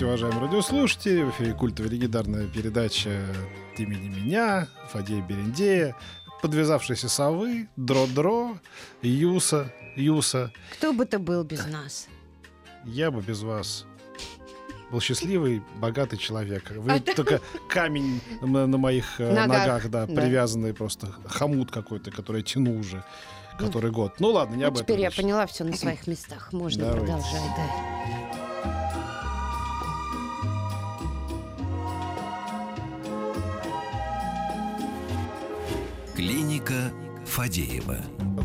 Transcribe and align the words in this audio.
Здравствуйте, 0.00 0.24
уважаемые 0.24 0.48
радиослушатели. 0.48 1.22
В 1.24 1.30
эфире 1.32 1.52
культовая 1.52 1.90
легендарная 1.90 2.46
передача 2.46 3.22
имени 3.76 4.08
меня, 4.08 4.66
Фадея 4.88 5.20
Берендея, 5.20 5.94
подвязавшиеся 6.40 7.10
совы, 7.10 7.68
Дро-Дро, 7.76 8.56
Юса, 9.02 9.70
Юса. 9.96 10.52
Кто 10.72 10.94
бы 10.94 11.04
ты 11.04 11.18
был 11.18 11.44
без 11.44 11.66
нас? 11.66 12.08
Я 12.86 13.10
бы 13.10 13.20
без 13.20 13.42
вас 13.42 13.84
был 14.90 15.02
счастливый, 15.02 15.62
богатый 15.76 16.16
человек. 16.16 16.70
Вы 16.70 16.92
А 16.92 17.00
только 17.00 17.42
камень 17.68 18.22
на, 18.40 18.66
на 18.66 18.78
моих 18.78 19.20
э, 19.20 19.30
Ногах, 19.34 19.66
ногах, 19.66 19.90
да, 19.90 20.06
да. 20.06 20.14
привязанный 20.22 20.72
просто 20.72 21.08
хомут 21.26 21.70
какой-то, 21.70 22.10
который 22.10 22.38
я 22.38 22.42
тяну 22.42 22.78
уже 22.78 23.04
который 23.58 23.90
год. 23.90 24.14
Ну 24.18 24.30
ладно, 24.30 24.54
не 24.54 24.62
Ну, 24.62 24.68
об 24.68 24.74
этом. 24.76 24.86
теперь 24.86 25.00
я 25.00 25.08
речь. 25.08 25.16
поняла 25.18 25.46
все 25.46 25.64
на 25.64 25.76
своих 25.76 26.06
местах. 26.06 26.54
Можно 26.54 26.84
Давайте. 26.86 27.04
продолжать, 27.04 27.50
да. 27.54 28.39
Клиника 36.64 37.09
Фадеева. 37.30 37.96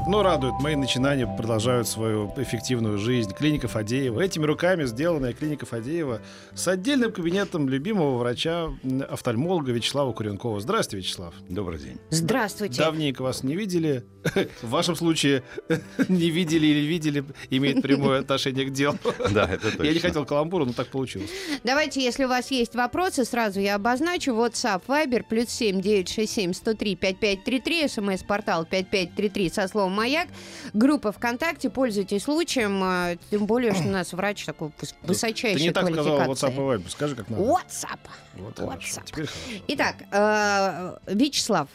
Ну, 0.08 0.22
радует. 0.22 0.54
Мои 0.62 0.76
начинания 0.76 1.26
продолжают 1.26 1.88
свою 1.88 2.32
эффективную 2.38 3.00
жизнь. 3.00 3.34
Клиника 3.34 3.68
Фадеева. 3.68 4.22
Этими 4.22 4.46
руками 4.46 4.84
сделанная 4.86 5.34
клиника 5.34 5.66
Фадеева 5.66 6.22
с 6.54 6.68
отдельным 6.68 7.12
кабинетом 7.12 7.68
любимого 7.68 8.18
врача, 8.20 8.70
м, 8.84 9.04
офтальмолога 9.10 9.72
Вячеслава 9.72 10.14
Куренкова. 10.14 10.60
Здравствуйте, 10.60 11.04
Вячеслав. 11.08 11.34
Добрый 11.50 11.80
день. 11.80 11.98
Здравствуйте. 12.12 12.78
Давненько 12.80 13.24
вас 13.24 13.42
не 13.44 13.56
видели. 13.56 14.06
В 14.62 14.70
вашем 14.70 14.96
случае 14.96 15.42
не 16.08 16.30
видели 16.30 16.68
или 16.68 16.86
видели, 16.86 17.24
имеет 17.50 17.82
прямое 17.82 18.20
отношение 18.20 18.66
к 18.66 18.72
делу. 18.72 18.98
Да, 19.32 19.46
это 19.52 19.72
точно. 19.72 19.84
Я 19.84 19.94
не 19.94 20.00
хотел 20.00 20.26
каламбура, 20.26 20.66
но 20.66 20.74
так 20.74 20.88
получилось. 20.88 21.32
Давайте, 21.64 22.04
если 22.04 22.26
у 22.26 22.28
вас 22.28 22.52
есть 22.52 22.76
вопросы, 22.76 23.26
сразу 23.26 23.60
я 23.60 23.76
обозначу. 23.76 24.32
WhatsApp, 24.34 24.84
Viber, 24.88 25.24
плюс 25.28 25.50
7 25.50 25.82
967 25.82 26.54
103 26.54 26.96
5533, 26.96 27.88
смс-портал 27.88 28.66
5533 28.84 29.50
со 29.50 29.68
словом 29.68 29.94
«Маяк». 29.94 30.28
Группа 30.74 31.12
ВКонтакте, 31.12 31.70
пользуйтесь 31.70 32.24
случаем, 32.24 32.84
э, 32.84 33.18
тем 33.32 33.46
более, 33.46 33.74
что 33.74 33.84
у 33.88 33.92
нас 33.92 34.14
врач 34.14 34.46
такой 34.46 34.70
выс- 34.80 34.94
Ты 35.58 35.64
не 35.64 35.72
так 35.72 35.84
сказал. 35.94 36.20
WhatsApp 36.20 36.54
и 36.54 36.58
Viber. 36.58 36.90
Скажи, 36.90 37.16
как 37.16 37.30
надо. 37.30 37.44
WhatsApp. 37.44 38.00
Вот. 38.36 38.60
WhatsApp. 38.60 39.30
Итак, 39.68 39.96
э, 40.12 40.98
Вячеслав, 41.08 41.68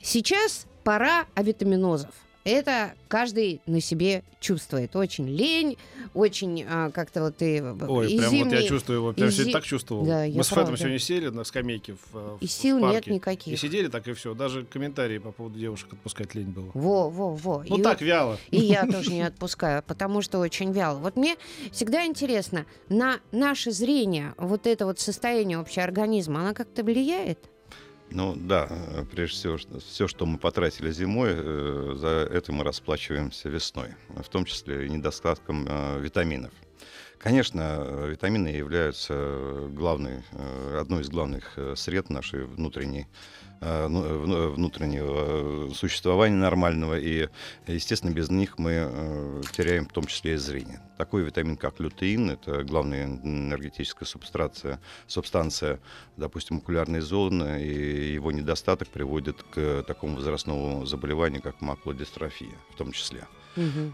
сейчас 0.00 0.66
пора 0.84 1.24
авитаминозов. 1.34 2.10
Это 2.44 2.92
каждый 3.08 3.62
на 3.66 3.80
себе 3.80 4.22
чувствует. 4.38 4.94
Очень 4.96 5.26
лень, 5.26 5.78
очень 6.12 6.62
а, 6.68 6.90
как-то 6.90 7.22
вот 7.22 7.38
ты... 7.38 7.62
Ой, 7.62 8.12
и 8.12 8.18
прям 8.18 8.30
вот 8.30 8.38
зимний- 8.38 8.54
я 8.62 8.68
чувствую 8.68 8.98
его. 8.98 9.12
Прям 9.14 9.30
сегодня 9.30 9.44
зи- 9.46 9.52
так 9.52 9.64
чувствовал. 9.64 10.04
Да, 10.04 10.24
я 10.24 10.36
Мы 10.36 10.44
с 10.44 10.48
Фэтом 10.48 10.76
сегодня 10.76 10.98
сели 10.98 11.28
на 11.28 11.44
скамейке 11.44 11.94
в, 11.94 11.98
э, 12.14 12.36
И 12.42 12.46
в 12.46 12.50
сил 12.52 12.78
нет 12.80 12.92
парке. 12.96 13.10
никаких. 13.14 13.54
И 13.54 13.56
сидели 13.56 13.88
так 13.88 14.06
и 14.08 14.12
все. 14.12 14.34
Даже 14.34 14.64
комментарии 14.64 15.16
по 15.16 15.32
поводу 15.32 15.58
девушек 15.58 15.94
отпускать 15.94 16.34
лень 16.34 16.48
было. 16.50 16.70
Во, 16.74 17.08
во, 17.08 17.34
во. 17.34 17.64
Ну 17.66 17.78
И 17.78 17.82
так, 17.82 18.02
вяло. 18.02 18.38
И 18.50 18.58
я 18.58 18.86
тоже 18.86 19.10
не 19.10 19.22
отпускаю, 19.22 19.82
потому 19.82 20.20
что 20.20 20.38
очень 20.38 20.70
вяло. 20.72 20.98
Вот 20.98 21.16
мне 21.16 21.36
всегда 21.72 22.04
интересно, 22.04 22.66
на 22.90 23.20
наше 23.32 23.70
зрение, 23.70 24.34
вот 24.36 24.66
это 24.66 24.84
вот 24.84 25.00
состояние 25.00 25.56
общего 25.58 25.84
организма, 25.84 26.40
оно 26.40 26.52
как-то 26.52 26.84
влияет? 26.84 27.38
Ну 28.14 28.36
да, 28.36 28.68
э, 28.70 29.04
прежде 29.10 29.36
всего, 29.36 29.58
все, 29.80 30.06
что 30.06 30.24
мы 30.24 30.38
потратили 30.38 30.92
зимой, 30.92 31.30
э, 31.32 31.94
за 31.96 32.28
это 32.32 32.52
мы 32.52 32.62
расплачиваемся 32.62 33.48
весной, 33.48 33.88
в 34.08 34.28
том 34.28 34.44
числе 34.44 34.86
и 34.86 34.88
недостатком 34.88 35.66
э, 35.68 35.98
витаминов. 36.00 36.52
Конечно, 37.18 38.06
витамины 38.06 38.48
являются 38.48 39.66
главной, 39.70 40.22
одной 40.78 41.02
из 41.02 41.08
главных 41.08 41.54
э, 41.56 41.74
сред 41.76 42.08
нашей 42.08 42.44
внутренней 42.44 43.00
вну- 43.00 43.08
внутреннего 43.64 45.70
э, 45.70 45.74
существования 45.74 46.36
нормального, 46.36 46.98
и, 46.98 47.28
естественно, 47.66 48.10
без 48.10 48.30
них 48.30 48.58
мы 48.58 48.72
э, 48.72 49.42
теряем 49.52 49.86
в 49.86 49.92
том 49.92 50.06
числе 50.06 50.34
и 50.34 50.36
зрение. 50.36 50.80
Такой 50.98 51.22
витамин, 51.22 51.56
как 51.56 51.80
лютеин, 51.80 52.30
это 52.30 52.62
главная 52.62 53.06
энергетическая 53.06 54.06
субстанция, 54.06 54.80
субстанция 55.06 55.80
допустим, 56.16 56.58
окулярной 56.58 57.00
зоны, 57.00 57.62
и 57.62 58.12
его 58.12 58.32
недостаток 58.32 58.88
приводит 58.88 59.42
к 59.42 59.82
такому 59.86 60.16
возрастному 60.16 60.86
заболеванию, 60.86 61.42
как 61.42 61.60
макулодистрофия 61.60 62.54
в 62.70 62.76
том 62.76 62.92
числе. 62.92 63.24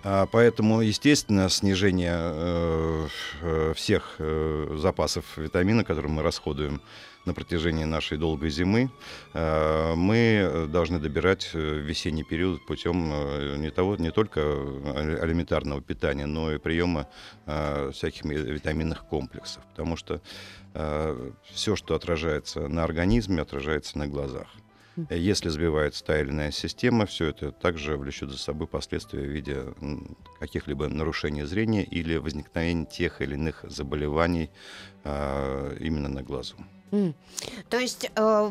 А, 0.05 0.27
Поэтому, 0.27 0.81
естественно, 0.81 1.49
снижение 1.49 2.17
э, 2.17 3.07
э, 3.43 3.73
всех 3.75 4.17
э, 4.19 4.77
запасов 4.79 5.25
витамина, 5.37 5.85
которые 5.85 6.13
мы 6.13 6.23
расходуем 6.23 6.81
на 7.27 7.35
протяжении 7.35 7.85
нашей 7.85 8.17
долгой 8.17 8.51
зимы, 8.51 8.91
э, 9.35 9.95
мы 9.95 10.67
должны 10.69 10.99
добирать 10.99 11.51
э, 11.53 11.59
весенний 11.59 12.25
период 12.25 12.65
путем 12.67 13.11
э, 13.13 13.57
не, 13.59 13.71
того, 13.71 13.97
не 13.97 14.11
только 14.11 14.41
элементарного 14.41 15.83
питания, 15.83 16.27
но 16.27 16.53
и 16.53 16.59
приема 16.59 17.07
э, 17.47 17.91
всяких 17.93 18.25
ми- 18.25 18.37
витаминных 18.37 19.05
комплексов. 19.05 19.63
Потому 19.71 19.97
что 19.97 20.21
все, 21.53 21.75
что 21.75 21.97
отражается 21.97 22.69
на 22.69 22.85
организме, 22.85 23.43
отражается 23.43 23.99
на 23.99 24.07
глазах. 24.07 24.47
Если 25.09 25.49
сбивается 25.49 26.05
та 26.05 26.21
или 26.21 26.31
иная 26.31 26.51
система, 26.51 27.07
все 27.07 27.27
это 27.27 27.53
также 27.53 27.97
влечет 27.97 28.31
за 28.31 28.39
собой 28.39 28.67
последствия 28.67 29.21
в 29.21 29.31
виде 29.31 29.65
каких-либо 30.39 30.89
нарушений 30.89 31.45
зрения 31.45 31.85
или 31.85 32.17
возникновения 32.17 32.85
тех 32.85 33.21
или 33.23 33.35
иных 33.35 33.65
заболеваний 33.69 34.51
а, 35.05 35.75
именно 35.79 36.09
на 36.09 36.23
глазу. 36.23 36.57
М. 36.93 37.15
То 37.69 37.79
есть, 37.79 38.11
э, 38.15 38.51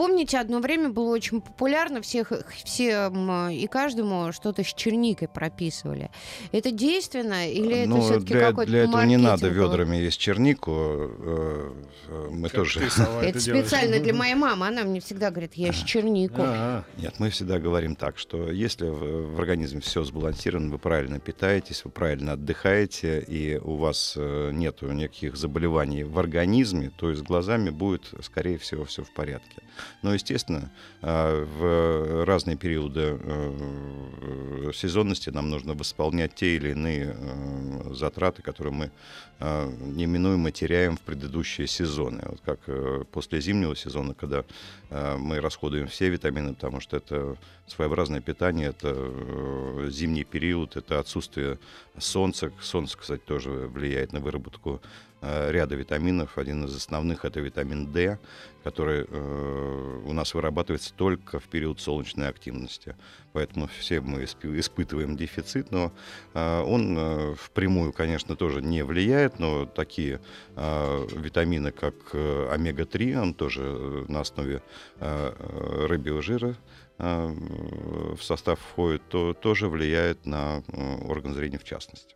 помните, 0.00 0.38
одно 0.38 0.60
время 0.60 0.88
было 0.88 1.10
очень 1.10 1.42
популярно, 1.42 2.00
всех, 2.00 2.32
всем 2.64 3.50
и 3.50 3.66
каждому 3.66 4.32
что-то 4.32 4.64
с 4.64 4.72
черникой 4.72 5.28
прописывали. 5.28 6.10
Это 6.52 6.70
действенно 6.70 7.46
или 7.46 7.80
это 7.80 7.90
Но 7.90 8.00
все-таки 8.00 8.32
для, 8.32 8.48
какой-то 8.48 8.70
для 8.70 8.84
этого 8.84 9.02
не 9.02 9.18
надо 9.18 9.48
ведрами 9.48 9.96
есть 9.98 10.18
чернику. 10.18 10.72
э, 10.72 11.72
э, 12.08 12.28
Мы 12.30 12.48
Как 12.48 12.56
тоже... 12.56 12.80
Это 13.22 13.38
специально 13.40 14.00
для 14.00 14.14
моей 14.20 14.34
мамы. 14.34 14.68
Она 14.68 14.84
мне 14.84 15.00
всегда 15.00 15.30
говорит, 15.30 15.52
ешь 15.52 15.82
чернику. 15.82 16.40
А, 16.40 16.84
Нет, 16.96 17.16
мы 17.18 17.28
всегда 17.28 17.58
говорим 17.58 17.94
так, 17.94 18.16
что 18.16 18.50
если 18.50 18.86
в, 18.86 19.38
организме 19.38 19.82
все 19.82 20.02
сбалансировано, 20.02 20.70
вы 20.70 20.78
правильно 20.78 21.20
питаетесь, 21.20 21.84
вы 21.84 21.90
правильно 21.90 22.32
отдыхаете, 22.32 23.20
и 23.20 23.58
у 23.58 23.74
вас 23.74 24.14
э, 24.16 24.50
нет 24.54 24.80
никаких 24.80 25.36
заболеваний 25.36 26.04
в 26.04 26.18
организме, 26.18 26.90
то 26.96 27.10
и 27.10 27.14
с 27.14 27.20
глазами 27.20 27.68
будет, 27.68 28.14
скорее 28.22 28.56
всего, 28.56 28.86
все 28.86 29.04
в 29.04 29.12
порядке. 29.12 29.60
Но, 30.02 30.14
естественно, 30.14 30.70
э, 31.02 31.44
в 31.58 32.24
разные 32.24 32.56
периоды 32.56 33.18
э, 33.20 34.70
сезонности 34.74 35.30
нам 35.30 35.50
нужно 35.50 35.74
восполнять 35.74 36.34
те 36.34 36.56
или 36.56 36.70
иные 36.70 37.16
э, 37.16 37.94
затраты, 37.94 38.42
которые 38.42 38.72
мы 38.72 38.90
э, 39.38 39.72
неминуемо 39.80 40.50
теряем 40.50 40.96
в 40.96 41.00
предыдущие 41.00 41.66
сезоны. 41.66 42.22
Вот 42.26 42.40
как 42.44 42.60
э, 42.66 43.04
после 43.10 43.40
зимнего 43.40 43.76
сезона, 43.76 44.14
когда 44.14 44.44
э, 44.90 45.16
мы 45.16 45.40
расходуем 45.40 45.88
все 45.88 46.08
витамины, 46.08 46.54
потому 46.54 46.80
что 46.80 46.96
это 46.96 47.36
своеобразное 47.66 48.20
питание, 48.20 48.68
это 48.68 48.94
э, 48.94 49.88
зимний 49.90 50.24
период, 50.24 50.76
это 50.76 50.98
отсутствие 50.98 51.58
солнца. 51.98 52.52
Солнце, 52.60 52.98
кстати, 52.98 53.22
тоже 53.24 53.50
влияет 53.50 54.12
на 54.12 54.20
выработку 54.20 54.80
э, 54.82 55.09
ряда 55.22 55.74
витаминов. 55.74 56.38
Один 56.38 56.64
из 56.64 56.74
основных 56.74 57.24
это 57.24 57.40
витамин 57.40 57.92
D, 57.92 58.18
который 58.64 59.06
э, 59.08 60.02
у 60.04 60.12
нас 60.12 60.34
вырабатывается 60.34 60.92
только 60.94 61.38
в 61.38 61.44
период 61.44 61.80
солнечной 61.80 62.28
активности. 62.28 62.96
Поэтому 63.32 63.68
все 63.78 64.00
мы 64.00 64.22
исп- 64.22 64.58
испытываем 64.58 65.16
дефицит, 65.16 65.70
но 65.70 65.92
э, 66.34 66.60
он 66.62 66.96
э, 66.98 67.34
впрямую, 67.38 67.92
конечно, 67.92 68.36
тоже 68.36 68.60
не 68.60 68.82
влияет, 68.82 69.38
но 69.38 69.66
такие 69.66 70.20
э, 70.56 71.06
витамины, 71.16 71.70
как 71.70 71.94
э, 72.12 72.48
омега-3, 72.52 73.20
он 73.20 73.34
тоже 73.34 73.62
э, 73.62 74.04
на 74.08 74.20
основе 74.20 74.62
э, 74.98 75.32
э, 75.38 75.86
рыбьего 75.86 76.22
жира 76.22 76.48
э, 76.48 76.54
в 77.00 78.22
состав 78.22 78.58
входит, 78.60 79.02
то 79.08 79.34
тоже 79.34 79.68
влияет 79.68 80.26
на 80.26 80.62
э, 80.68 80.96
орган 81.06 81.34
зрения 81.34 81.58
в 81.58 81.64
частности. 81.64 82.14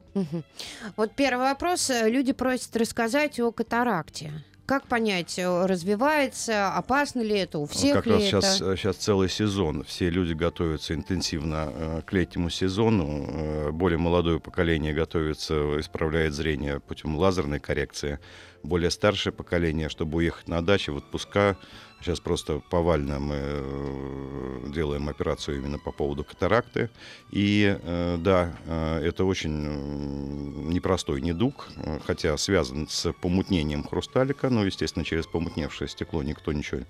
Вот 0.96 1.12
первый 1.16 1.48
вопрос. 1.48 1.90
Люди 2.04 2.32
просят 2.32 2.76
рассказать 2.76 3.40
о 3.40 3.50
катаракте. 3.50 4.32
Как 4.66 4.86
понять, 4.86 5.38
э, 5.38 5.66
развивается, 5.66 6.72
опасно 6.72 7.20
ли 7.20 7.36
это, 7.36 7.58
у 7.58 7.66
всех 7.66 7.96
как 7.96 8.06
ли 8.06 8.12
раз 8.12 8.22
это? 8.22 8.40
сейчас, 8.40 8.58
сейчас 8.80 8.96
целый 8.96 9.28
сезон. 9.28 9.84
Все 9.84 10.08
люди 10.08 10.32
готовятся 10.32 10.94
интенсивно 10.94 11.70
э, 11.70 12.02
к 12.06 12.12
летнему 12.14 12.48
сезону. 12.48 13.26
Э, 13.28 13.70
более 13.72 13.98
молодое 13.98 14.40
поколение 14.40 14.94
готовится, 14.94 15.78
исправляет 15.80 16.32
зрение 16.32 16.80
путем 16.80 17.14
лазерной 17.14 17.60
коррекции. 17.60 18.20
Более 18.62 18.90
старшее 18.90 19.34
поколение, 19.34 19.90
чтобы 19.90 20.16
уехать 20.16 20.48
на 20.48 20.64
дачу 20.64 20.94
в 20.94 20.96
отпуска, 20.96 21.58
Сейчас 22.04 22.20
просто 22.20 22.60
повально 22.68 23.18
мы 23.18 23.36
э, 23.38 24.66
делаем 24.66 25.08
операцию 25.08 25.56
именно 25.56 25.78
по 25.78 25.90
поводу 25.90 26.22
катаракты. 26.22 26.90
И 27.30 27.78
э, 27.80 28.18
да, 28.20 28.54
э, 28.66 29.00
это 29.06 29.24
очень 29.24 30.68
непростой 30.68 31.22
недуг, 31.22 31.66
хотя 32.04 32.36
связан 32.36 32.88
с 32.90 33.10
помутнением 33.14 33.84
хрусталика. 33.84 34.50
Но, 34.50 34.66
естественно, 34.66 35.02
через 35.02 35.26
помутневшее 35.26 35.88
стекло 35.88 36.22
никто 36.22 36.52
ничего 36.52 36.82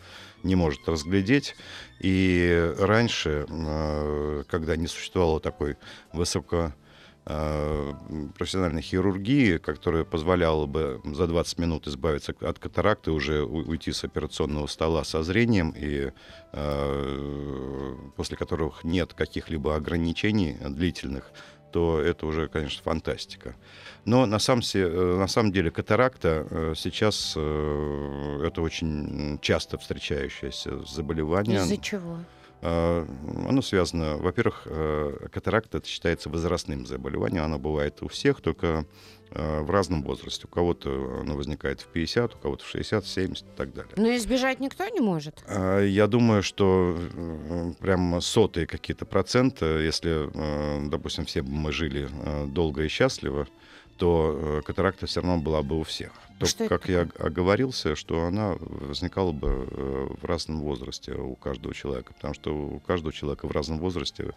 не 0.43 0.56
может 0.56 0.88
разглядеть. 0.88 1.55
И 2.00 2.75
раньше, 2.81 3.46
когда 4.49 4.75
не 4.75 4.88
существовало 4.88 5.38
такой 5.38 5.76
высоко 6.12 6.56
Э, 6.56 6.83
профессиональной 7.24 8.82
хирургии, 8.82 9.56
которая 9.56 10.04
позволяла 10.04 10.66
бы 10.66 11.00
за 11.04 11.26
20 11.26 11.58
минут 11.58 11.86
избавиться 11.86 12.34
от 12.40 12.58
катаракты, 12.58 13.12
уже 13.12 13.42
уйти 13.42 13.92
с 13.92 14.04
операционного 14.04 14.66
стола 14.66 15.04
со 15.04 15.22
зрением, 15.22 15.72
и 15.74 16.12
э, 16.52 17.94
после 18.16 18.36
которых 18.36 18.84
нет 18.84 19.14
каких-либо 19.14 19.74
ограничений 19.74 20.58
длительных, 20.60 21.30
то 21.72 21.98
это 21.98 22.26
уже, 22.26 22.48
конечно, 22.48 22.82
фантастика. 22.82 23.56
Но 24.04 24.26
на 24.26 24.38
самом, 24.38 24.62
э, 24.74 25.16
на 25.18 25.26
самом 25.26 25.50
деле 25.50 25.70
катаракта 25.70 26.74
сейчас 26.76 27.30
это 27.36 28.60
очень 28.60 29.38
часто 29.40 29.78
встречающееся 29.78 30.84
заболевание. 30.84 31.60
Из-за 31.60 31.78
чего? 31.78 32.18
А, 32.66 33.06
оно 33.46 33.61
связано, 33.61 34.16
во-первых, 34.16 34.62
э, 34.64 35.28
катаракта 35.31 35.78
это 35.78 35.87
считается 35.87 36.31
возрастным 36.31 36.87
заболеванием, 36.87 37.44
оно 37.44 37.58
бывает 37.58 38.02
у 38.02 38.08
всех, 38.08 38.40
только 38.40 38.87
э, 39.32 39.61
в 39.61 39.70
разном 39.70 40.02
возрасте. 40.02 40.46
У 40.46 40.49
кого-то 40.49 41.19
оно 41.20 41.37
возникает 41.37 41.82
в 41.82 41.88
50, 41.88 42.37
у 42.37 42.38
кого-то 42.38 42.64
в 42.64 42.69
60, 42.69 43.05
70 43.05 43.44
и 43.44 43.50
так 43.55 43.75
далее. 43.75 43.93
Но 43.96 44.16
избежать 44.16 44.61
никто 44.61 44.88
не 44.88 45.00
может? 45.00 45.44
Я 45.46 46.06
думаю, 46.06 46.43
что 46.43 46.96
э, 46.96 47.72
прям 47.81 48.19
сотые 48.22 48.67
какие-то 48.67 49.05
проценты, 49.05 49.67
если, 49.67 50.31
допустим, 50.88 51.26
все 51.26 51.43
бы 51.43 51.50
мы 51.50 51.70
жили 51.70 52.08
долго 52.46 52.84
и 52.84 52.88
счастливо, 52.88 53.46
то 53.96 54.62
катаракта 54.64 55.06
все 55.06 55.20
равно 55.20 55.38
была 55.38 55.62
бы 55.62 55.79
у 55.79 55.82
всех. 55.82 56.12
То, 56.38 56.46
что 56.46 56.69
как 56.69 56.88
я 56.88 57.08
оговорился, 57.19 57.94
что 57.94 58.25
она 58.25 58.56
возникала 58.58 59.32
бы 59.32 59.49
э, 59.49 60.08
в 60.20 60.25
разном 60.25 60.61
возрасте 60.61 61.12
у 61.12 61.37
каждого 61.37 61.75
человека, 61.75 62.12
потому 62.12 62.35
что 62.35 62.55
у 62.55 62.81
каждого 62.81 63.12
человека 63.12 63.46
в 63.46 63.52
разном 63.52 63.79
возрасте 63.79 64.35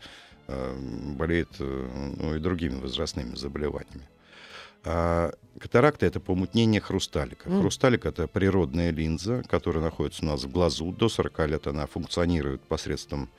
э, 0.48 0.77
болеет 1.18 1.50
э, 1.59 2.13
ну, 2.18 2.36
и 2.36 2.39
другими 2.39 2.80
возрастными 2.80 3.36
заболеваниями. 3.36 4.07
А 4.83 5.31
катаракта— 5.59 6.06
это 6.07 6.19
помутнение 6.19 6.80
хрусталика. 6.80 7.50
Mm. 7.50 7.62
Хрусталик— 7.62 8.06
это 8.06 8.27
природная 8.27 8.92
линза, 8.92 9.44
которая 9.50 9.83
находится 9.83 10.24
у 10.24 10.27
нас 10.27 10.44
в 10.44 10.51
глазу. 10.51 10.92
До 10.92 11.09
40 11.09 11.48
лет 11.48 11.68
она 11.68 11.88
функционирует 11.88 12.62
посредством 12.62 13.30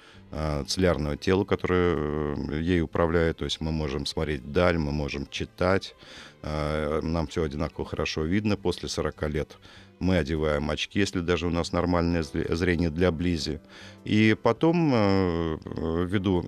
целлярного 0.66 1.16
тела, 1.16 1.44
которое 1.44 2.36
ей 2.60 2.82
управляет. 2.82 3.38
То 3.38 3.44
есть 3.44 3.60
мы 3.60 3.72
можем 3.72 4.06
смотреть 4.06 4.42
вдаль, 4.42 4.78
мы 4.78 4.92
можем 4.92 5.26
читать, 5.28 5.94
а, 6.42 7.00
нам 7.00 7.26
все 7.26 7.42
одинаково 7.42 7.86
хорошо 7.86 8.22
видно 8.22 8.56
после 8.56 8.88
40 8.88 9.28
лет. 9.28 9.56
Мы 9.98 10.16
одеваем 10.16 10.70
очки, 10.70 11.00
если 11.00 11.20
даже 11.20 11.48
у 11.48 11.50
нас 11.50 11.72
нормальное 11.72 12.22
зрение 12.22 12.88
для 12.88 13.10
близи. 13.10 13.60
И 14.04 14.36
потом, 14.40 14.92
э, 14.94 15.58
ввиду 16.06 16.38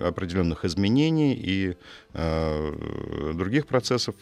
определенных 0.00 0.64
изменений 0.64 1.34
и 1.34 1.76
других 3.34 3.66
процессов, 3.66 4.14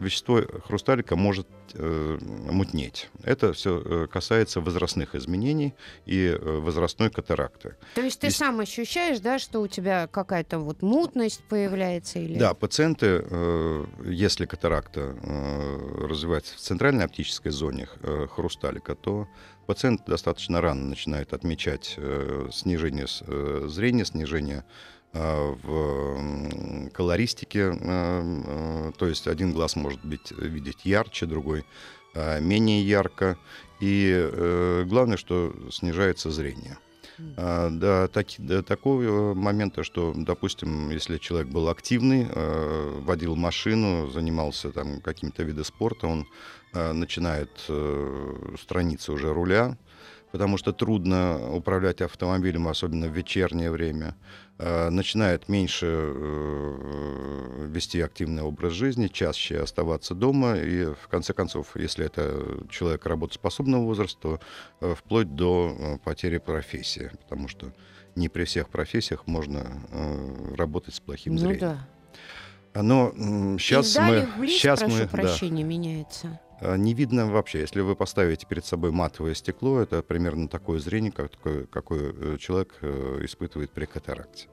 вещество 0.00 0.42
хрусталика 0.66 1.16
может 1.16 1.46
э, 1.74 2.18
мутнеть. 2.20 3.10
Это 3.22 3.52
все 3.52 3.82
э, 3.84 4.06
касается 4.06 4.60
возрастных 4.60 5.14
изменений 5.14 5.74
и 6.06 6.26
э, 6.26 6.38
возрастной 6.38 7.10
катаракты. 7.10 7.76
То 7.94 8.00
есть 8.00 8.20
ты 8.20 8.28
Здесь... 8.28 8.38
сам 8.38 8.60
ощущаешь, 8.60 9.20
да, 9.20 9.38
что 9.38 9.60
у 9.60 9.68
тебя 9.68 10.06
какая-то 10.06 10.58
вот 10.58 10.82
мутность 10.82 11.42
появляется? 11.48 12.18
Или... 12.18 12.38
Да, 12.38 12.54
пациенты, 12.54 13.24
э, 13.24 13.84
если 14.04 14.46
катаракта 14.46 15.16
э, 15.22 16.06
развивается 16.06 16.56
в 16.56 16.58
центральной 16.58 17.04
оптической 17.04 17.52
зоне 17.52 17.88
э, 18.02 18.26
хрусталика, 18.30 18.94
то 18.94 19.28
пациент 19.66 20.02
достаточно 20.06 20.60
рано 20.60 20.84
начинает 20.86 21.32
отмечать 21.32 21.94
э, 21.96 22.48
снижение 22.52 23.06
э, 23.20 23.66
зрения, 23.68 24.04
снижение 24.04 24.64
в 25.12 26.88
колористике, 26.92 27.70
а, 27.70 27.76
а, 27.82 28.92
то 28.92 29.06
есть 29.06 29.26
один 29.26 29.52
глаз 29.52 29.76
может 29.76 30.04
быть 30.04 30.30
видеть 30.32 30.84
ярче, 30.84 31.26
другой 31.26 31.64
менее 32.40 32.82
ярко, 32.82 33.38
и 33.78 34.12
э, 34.12 34.84
главное, 34.84 35.16
что 35.16 35.54
снижается 35.70 36.32
зрение. 36.32 36.76
До, 37.36 38.08
так, 38.12 38.26
до 38.38 38.64
такого 38.64 39.34
момента, 39.34 39.84
что, 39.84 40.12
допустим, 40.16 40.90
если 40.90 41.18
человек 41.18 41.52
был 41.52 41.68
активный, 41.68 42.26
водил 43.02 43.36
машину, 43.36 44.10
занимался 44.10 44.72
там 44.72 45.00
какими-то 45.00 45.44
видами 45.44 45.62
спорта, 45.62 46.08
он 46.08 46.26
начинает 46.72 47.50
э, 47.68 48.56
страницы 48.60 49.12
уже 49.12 49.32
руля, 49.32 49.76
потому 50.32 50.56
что 50.58 50.72
трудно 50.72 51.54
управлять 51.54 52.00
автомобилем, 52.00 52.68
особенно 52.68 53.08
в 53.08 53.16
вечернее 53.16 53.70
время. 53.70 54.16
Э, 54.58 54.90
начинает 54.90 55.48
меньше 55.48 55.86
э, 55.86 57.66
вести 57.66 58.00
активный 58.00 58.42
образ 58.42 58.74
жизни, 58.74 59.08
чаще 59.08 59.60
оставаться 59.60 60.14
дома, 60.14 60.56
и 60.56 60.84
в 60.84 61.08
конце 61.08 61.32
концов, 61.32 61.76
если 61.76 62.04
это 62.04 62.60
человек 62.68 63.06
работоспособного 63.06 63.84
возраста, 63.84 64.18
то 64.20 64.40
э, 64.80 64.94
вплоть 64.94 65.34
до 65.34 65.98
потери 66.04 66.38
профессии, 66.38 67.10
потому 67.22 67.48
что 67.48 67.72
не 68.16 68.28
при 68.28 68.44
всех 68.44 68.68
профессиях 68.68 69.26
можно 69.26 69.64
работать 70.56 70.94
с 70.94 71.00
плохим 71.00 71.34
ну, 71.34 71.38
зрением. 71.38 71.78
Да. 72.74 72.82
Но 72.82 73.12
сейчас 73.58 73.96
мы, 73.96 74.28
близ, 74.36 74.52
сейчас 74.52 74.80
прошу 74.80 74.94
мы, 74.94 75.08
прощения, 75.08 75.62
да, 75.62 75.68
меняется. 75.68 76.40
Не 76.60 76.94
видно 76.94 77.26
вообще. 77.26 77.60
Если 77.60 77.80
вы 77.80 77.96
поставите 77.96 78.46
перед 78.46 78.64
собой 78.64 78.90
матовое 78.90 79.34
стекло, 79.34 79.80
это 79.80 80.02
примерно 80.02 80.48
такое 80.48 80.78
зрение, 80.78 81.12
как, 81.12 81.32
какое, 81.32 81.66
какое 81.66 82.38
человек 82.38 82.74
испытывает 82.82 83.70
при 83.70 83.86
катаракте. 83.86 84.48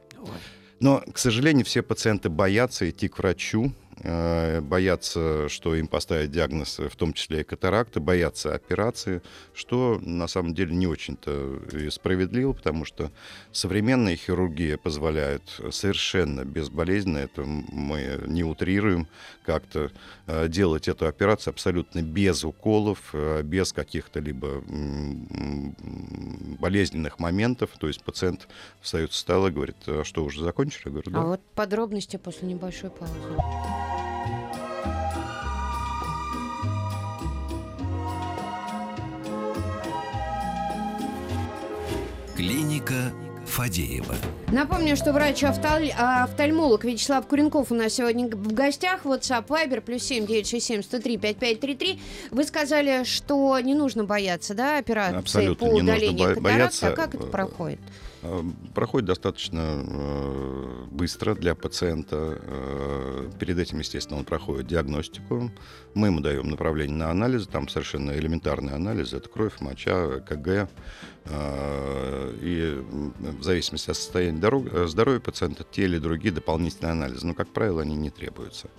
Но, 0.80 1.04
к 1.12 1.18
сожалению, 1.18 1.66
все 1.66 1.82
пациенты 1.82 2.30
боятся 2.30 2.90
идти 2.90 3.08
к 3.08 3.18
врачу, 3.18 3.74
Э, 3.87 3.87
боятся, 4.04 5.50
что 5.50 5.76
им 5.76 5.88
поставят 5.88 6.32
диагноз, 6.32 6.80
в 6.80 6.96
том 6.96 7.14
числе 7.14 7.42
и 7.42 7.44
катаракты, 7.44 8.00
боятся 8.00 8.54
операции, 8.54 9.22
что 9.54 10.00
на 10.02 10.28
самом 10.28 10.54
деле 10.54 10.76
не 10.76 10.88
очень-то 10.88 11.60
справедливо, 11.90 12.54
потому 12.54 12.86
что 12.86 13.12
современная 13.52 14.16
хирургия 14.16 14.78
позволяет 14.78 15.42
совершенно 15.72 16.46
безболезненно, 16.46 17.18
это 17.18 17.44
мы 17.44 18.20
не 18.28 18.44
утрируем, 18.44 19.08
как-то 19.48 19.92
э, 20.28 20.48
делать 20.50 20.88
эту 20.90 21.08
операцию 21.08 21.52
абсолютно 21.52 22.02
без 22.02 22.44
уколов, 22.44 23.00
э, 23.14 23.42
без 23.44 23.72
каких-то 23.72 24.20
либо 24.20 24.62
болезненных 26.60 27.18
моментов. 27.20 27.72
То 27.80 27.88
есть 27.88 28.04
пациент 28.04 28.48
встает 28.82 29.14
с 29.14 29.18
стола 29.18 29.50
говорит, 29.50 29.78
а 29.88 30.04
что, 30.04 30.24
уже 30.24 30.44
закончили? 30.44 30.84
Я 30.86 30.92
говорю, 30.92 31.12
да. 31.12 31.22
А 31.22 31.26
вот 31.26 31.42
подробности 31.56 32.18
после 32.18 32.50
небольшой 32.50 32.90
паузы. 32.90 33.87
Клиника 42.88 43.14
Фадеева. 43.46 44.16
Напомню, 44.52 44.96
что 44.96 45.14
врач-офтальмолог 45.14 46.84
Вячеслав 46.84 47.28
Куренков 47.28 47.72
у 47.72 47.76
нас 47.76 47.94
сегодня 47.94 48.28
в 48.28 48.54
гостях. 48.54 49.06
WhatsApp 49.06 49.48
Viber 49.48 49.82
плюс 49.82 50.04
семь 50.04 50.26
девять 50.26 50.50
шесть 50.50 50.68
семь 50.68 50.82
сто 50.82 51.00
три 51.00 51.18
пять 51.18 51.38
пять 51.38 51.60
три 51.60 51.76
три. 51.76 52.02
Вы 52.32 52.44
сказали, 52.44 53.04
что 53.04 53.60
не 53.60 53.74
нужно 53.74 54.04
бояться, 54.04 54.54
да, 54.54 54.78
операции 54.78 55.18
Абсолютно 55.18 55.68
по 55.68 55.74
не 55.74 55.82
удалению 55.82 56.28
нужно 56.28 56.36
катаракта. 56.36 56.42
бояться. 56.42 56.88
А 56.88 56.92
как 56.92 57.16
это 57.16 57.26
проходит? 57.28 57.80
Э, 58.24 58.44
проходит 58.74 59.08
достаточно 59.08 59.84
э, 59.86 60.86
быстро 60.90 61.36
для 61.36 61.56
пациента. 61.56 62.40
Э, 62.42 63.30
перед 63.40 63.60
этим, 63.60 63.80
естественно, 63.80 64.18
он 64.18 64.26
проходит 64.26 64.68
диагностику. 64.68 65.52
Мы 65.94 66.08
ему 66.08 66.20
даем 66.20 66.50
направление 66.50 66.98
на 66.98 67.12
анализы. 67.12 67.48
Там 67.48 67.68
совершенно 67.68 68.12
элементарные 68.12 68.76
анализы. 68.76 69.18
Это 69.18 69.30
кровь, 69.30 69.60
моча, 69.60 70.20
КГ. 70.22 70.70
И 72.42 72.86
в 73.20 73.44
зависимости 73.44 73.90
от 73.90 73.98
состояния 73.98 74.88
здоровья 74.88 75.20
пациента, 75.20 75.66
те 75.70 75.84
или 75.84 75.98
другие 75.98 76.34
дополнительные 76.34 76.92
анализы. 76.94 77.28
Но, 77.28 77.34
как 77.34 77.50
правило, 77.50 77.82
они 77.82 77.96
не 77.96 78.10
требуются. 78.10 78.70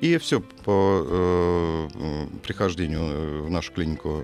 И 0.00 0.16
все 0.18 0.40
по 0.40 1.88
прихождению 2.44 3.42
в 3.44 3.50
нашу 3.50 3.72
клинику 3.72 4.22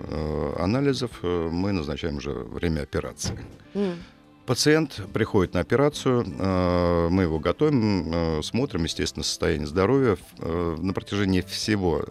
анализов 0.59 1.11
мы 1.23 1.73
назначаем 1.73 2.19
уже 2.19 2.31
время 2.31 2.83
операции. 2.83 3.37
Mm. 3.75 3.97
Пациент 4.47 5.01
приходит 5.13 5.55
на 5.55 5.61
операцию, 5.61 6.25
э, 6.27 7.09
мы 7.11 7.23
его 7.23 7.39
готовим, 7.39 8.13
э, 8.13 8.43
смотрим, 8.43 8.83
естественно, 8.83 9.23
состояние 9.23 9.69
здоровья. 9.69 10.17
Э, 10.39 10.77
на 10.81 10.93
протяжении 10.93 11.43
всего 11.43 12.03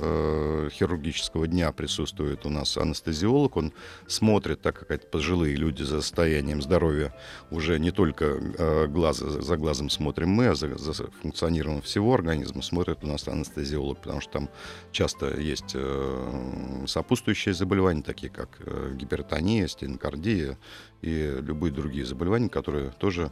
хирургического 0.72 1.48
дня 1.48 1.72
присутствует 1.74 2.46
у 2.46 2.50
нас 2.50 2.78
анестезиолог. 2.78 3.58
Он 3.58 3.74
смотрит, 4.08 4.62
так 4.62 4.80
как 4.80 4.92
это 4.92 5.08
пожилые 5.08 5.56
люди 5.56 5.84
за 5.84 6.02
состоянием 6.02 6.62
здоровья, 6.62 7.14
уже 7.50 7.80
не 7.80 7.92
только 7.92 8.88
глаз, 8.88 9.18
за 9.18 9.58
глазом 9.58 9.90
смотрим 9.90 10.30
мы, 10.30 10.48
а 10.48 10.56
за, 10.56 10.78
за 10.78 10.94
функционированием 11.22 11.82
всего 11.82 12.14
организма 12.14 12.62
смотрит 12.62 13.04
у 13.04 13.08
нас 13.08 13.28
анестезиолог, 13.28 14.00
потому 14.00 14.22
что 14.22 14.32
там 14.32 14.50
часто 14.92 15.38
есть 15.40 15.76
сопутствующие 16.88 17.54
заболевания, 17.54 18.04
такие 18.04 18.32
как 18.32 18.60
гипертония, 18.96 19.68
стенокардия, 19.68 20.58
и 21.02 21.38
любые 21.42 21.72
другие 21.72 22.06
заболевания, 22.06 22.50
которые 22.50 22.92
тоже 22.92 23.32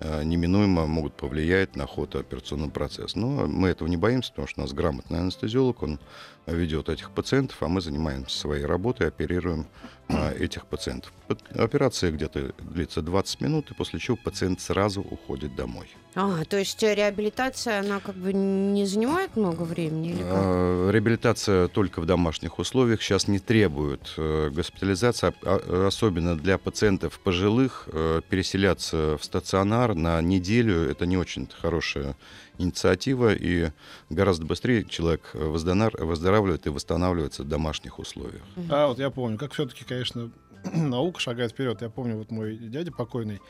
э, 0.00 0.24
неминуемо 0.24 0.86
могут 0.86 1.14
повлиять 1.14 1.76
на 1.76 1.86
ход 1.86 2.14
операционного 2.16 2.70
процесса. 2.70 3.18
Но 3.18 3.46
мы 3.46 3.68
этого 3.68 3.88
не 3.88 3.96
боимся, 3.96 4.30
потому 4.30 4.48
что 4.48 4.60
у 4.60 4.64
нас 4.64 4.72
грамотный 4.72 5.18
анестезиолог, 5.18 5.82
он 5.82 6.00
ведет 6.46 6.88
этих 6.88 7.10
пациентов, 7.10 7.62
а 7.62 7.68
мы 7.68 7.80
занимаемся 7.80 8.38
своей 8.38 8.64
работой, 8.64 9.08
оперируем 9.08 9.66
этих 10.38 10.66
пациентов. 10.66 11.12
Операция 11.54 12.10
где-то 12.10 12.52
длится 12.58 13.02
20 13.02 13.40
минут, 13.40 13.70
и 13.70 13.74
после 13.74 14.00
чего 14.00 14.16
пациент 14.16 14.60
сразу 14.60 15.00
уходит 15.00 15.54
домой. 15.54 15.88
А, 16.14 16.44
то 16.44 16.58
есть 16.58 16.82
реабилитация, 16.82 17.80
она 17.80 18.00
как 18.00 18.16
бы 18.16 18.32
не 18.32 18.84
занимает 18.84 19.36
много 19.36 19.62
времени? 19.62 20.10
Или 20.10 20.22
как? 20.22 20.32
А, 20.32 20.90
реабилитация 20.90 21.68
только 21.68 22.00
в 22.00 22.06
домашних 22.06 22.58
условиях 22.58 23.00
сейчас 23.00 23.28
не 23.28 23.38
требует 23.38 24.12
э, 24.16 24.50
госпитализации, 24.50 25.32
а, 25.42 25.86
особенно 25.86 26.36
для 26.36 26.58
пациентов 26.58 27.20
пожилых. 27.20 27.88
Э, 27.92 28.22
переселяться 28.28 29.18
в 29.18 29.24
стационар 29.24 29.94
на 29.94 30.20
неделю– 30.20 30.90
это 30.90 31.06
не 31.06 31.16
очень 31.16 31.48
хорошая 31.60 32.16
инициатива, 32.60 33.34
и 33.34 33.70
гораздо 34.08 34.46
быстрее 34.46 34.84
человек 34.84 35.30
выздоравливает 35.34 36.66
и 36.66 36.70
восстанавливается 36.70 37.42
в 37.42 37.48
домашних 37.48 37.98
условиях. 37.98 38.42
А 38.68 38.88
вот 38.88 38.98
я 38.98 39.10
помню, 39.10 39.38
как 39.38 39.52
все-таки, 39.52 39.84
конечно, 39.84 40.30
наука 40.74 41.20
шагает 41.20 41.52
вперед. 41.52 41.80
Я 41.82 41.90
помню, 41.90 42.16
вот 42.16 42.30
мой 42.30 42.56
дядя 42.56 42.92
покойный, 42.92 43.40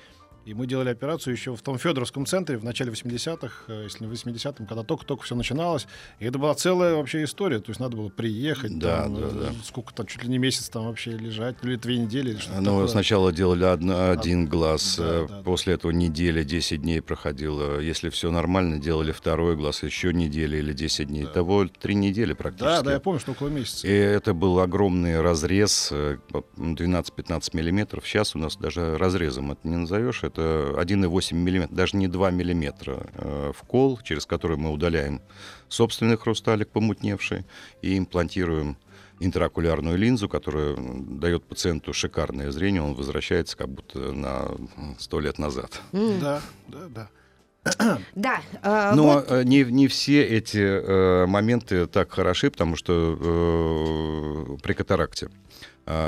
и 0.46 0.54
мы 0.54 0.66
делали 0.66 0.88
операцию 0.88 1.34
еще 1.34 1.54
в 1.54 1.62
том 1.62 1.78
Федоровском 1.78 2.26
центре 2.26 2.56
в 2.56 2.64
начале 2.64 2.90
80-х, 2.90 3.64
э, 3.68 3.82
если 3.84 4.04
не 4.04 4.10
в 4.10 4.12
80-м, 4.12 4.66
когда 4.66 4.82
только-только 4.82 5.24
все 5.24 5.34
начиналось. 5.34 5.86
И 6.18 6.24
это 6.24 6.38
была 6.38 6.54
целая 6.54 6.94
вообще 6.94 7.24
история. 7.24 7.58
То 7.58 7.70
есть 7.70 7.80
надо 7.80 7.96
было 7.96 8.08
приехать, 8.08 8.78
да, 8.78 9.02
там, 9.02 9.14
да, 9.14 9.28
да. 9.28 9.46
Э, 9.48 9.52
сколько 9.64 9.92
там, 9.92 10.06
чуть 10.06 10.22
ли 10.22 10.28
не 10.30 10.38
месяц 10.38 10.68
там 10.68 10.86
вообще 10.86 11.10
лежать, 11.12 11.56
или 11.62 11.76
две 11.76 11.98
недели, 11.98 12.30
или 12.30 12.38
Ну, 12.56 12.64
такое. 12.64 12.86
сначала 12.86 13.32
делали 13.32 13.64
одно, 13.64 14.10
один 14.10 14.46
глаз, 14.46 14.96
да, 14.98 15.04
э, 15.04 15.26
да, 15.28 15.42
после 15.42 15.74
этого 15.74 15.90
неделя, 15.90 16.42
10 16.42 16.80
дней 16.80 17.02
проходило. 17.02 17.78
Если 17.78 18.08
все 18.08 18.30
нормально, 18.30 18.78
делали 18.78 19.12
второй 19.12 19.56
глаз, 19.56 19.82
еще 19.82 20.12
неделю 20.12 20.58
или 20.58 20.72
10 20.72 21.08
дней. 21.08 21.24
Да. 21.24 21.30
Того 21.30 21.66
три 21.66 21.94
недели 21.94 22.32
практически. 22.32 22.64
Да, 22.76 22.82
да, 22.82 22.92
я 22.94 23.00
помню, 23.00 23.20
что 23.20 23.32
около 23.32 23.48
месяца. 23.48 23.86
И 23.86 23.90
это 23.90 24.32
был 24.32 24.58
огромный 24.60 25.20
разрез, 25.20 25.92
12-15 25.92 27.56
миллиметров. 27.56 28.06
Сейчас 28.06 28.34
у 28.34 28.38
нас 28.38 28.56
даже 28.56 28.96
разрезом 28.96 29.52
это 29.52 29.68
не 29.68 29.76
назовешь. 29.76 30.24
Это 30.30 30.74
1,8 30.76 31.06
8 31.08 31.36
миллиметров, 31.36 31.76
даже 31.76 31.96
не 31.96 32.08
2 32.08 32.30
миллиметра 32.30 33.06
э, 33.14 33.52
вкол, 33.56 33.98
через 34.02 34.26
который 34.26 34.56
мы 34.56 34.70
удаляем 34.70 35.20
собственный 35.68 36.16
хрусталик 36.16 36.68
помутневший 36.68 37.44
и 37.82 37.98
имплантируем 37.98 38.76
интраокулярную 39.20 39.98
линзу, 39.98 40.28
которая 40.28 40.76
дает 40.76 41.44
пациенту 41.44 41.92
шикарное 41.92 42.50
зрение, 42.50 42.82
он 42.82 42.94
возвращается 42.94 43.56
как 43.56 43.68
будто 43.68 44.12
на 44.12 44.48
сто 44.98 45.20
лет 45.20 45.38
назад. 45.38 45.80
Mm. 45.92 46.20
Да, 46.20 46.42
да, 46.68 46.78
да. 46.88 47.08
Да. 48.14 48.40
Э, 48.62 48.92
Но 48.94 49.02
вот... 49.04 49.30
Э, 49.30 49.44
не, 49.44 49.64
не 49.64 49.88
все 49.88 50.24
эти 50.24 50.58
э, 50.58 51.26
моменты 51.26 51.86
так 51.86 52.10
хороши, 52.12 52.50
потому 52.50 52.76
что 52.76 53.18
э, 53.20 54.56
при 54.62 54.72
катаракте 54.72 55.28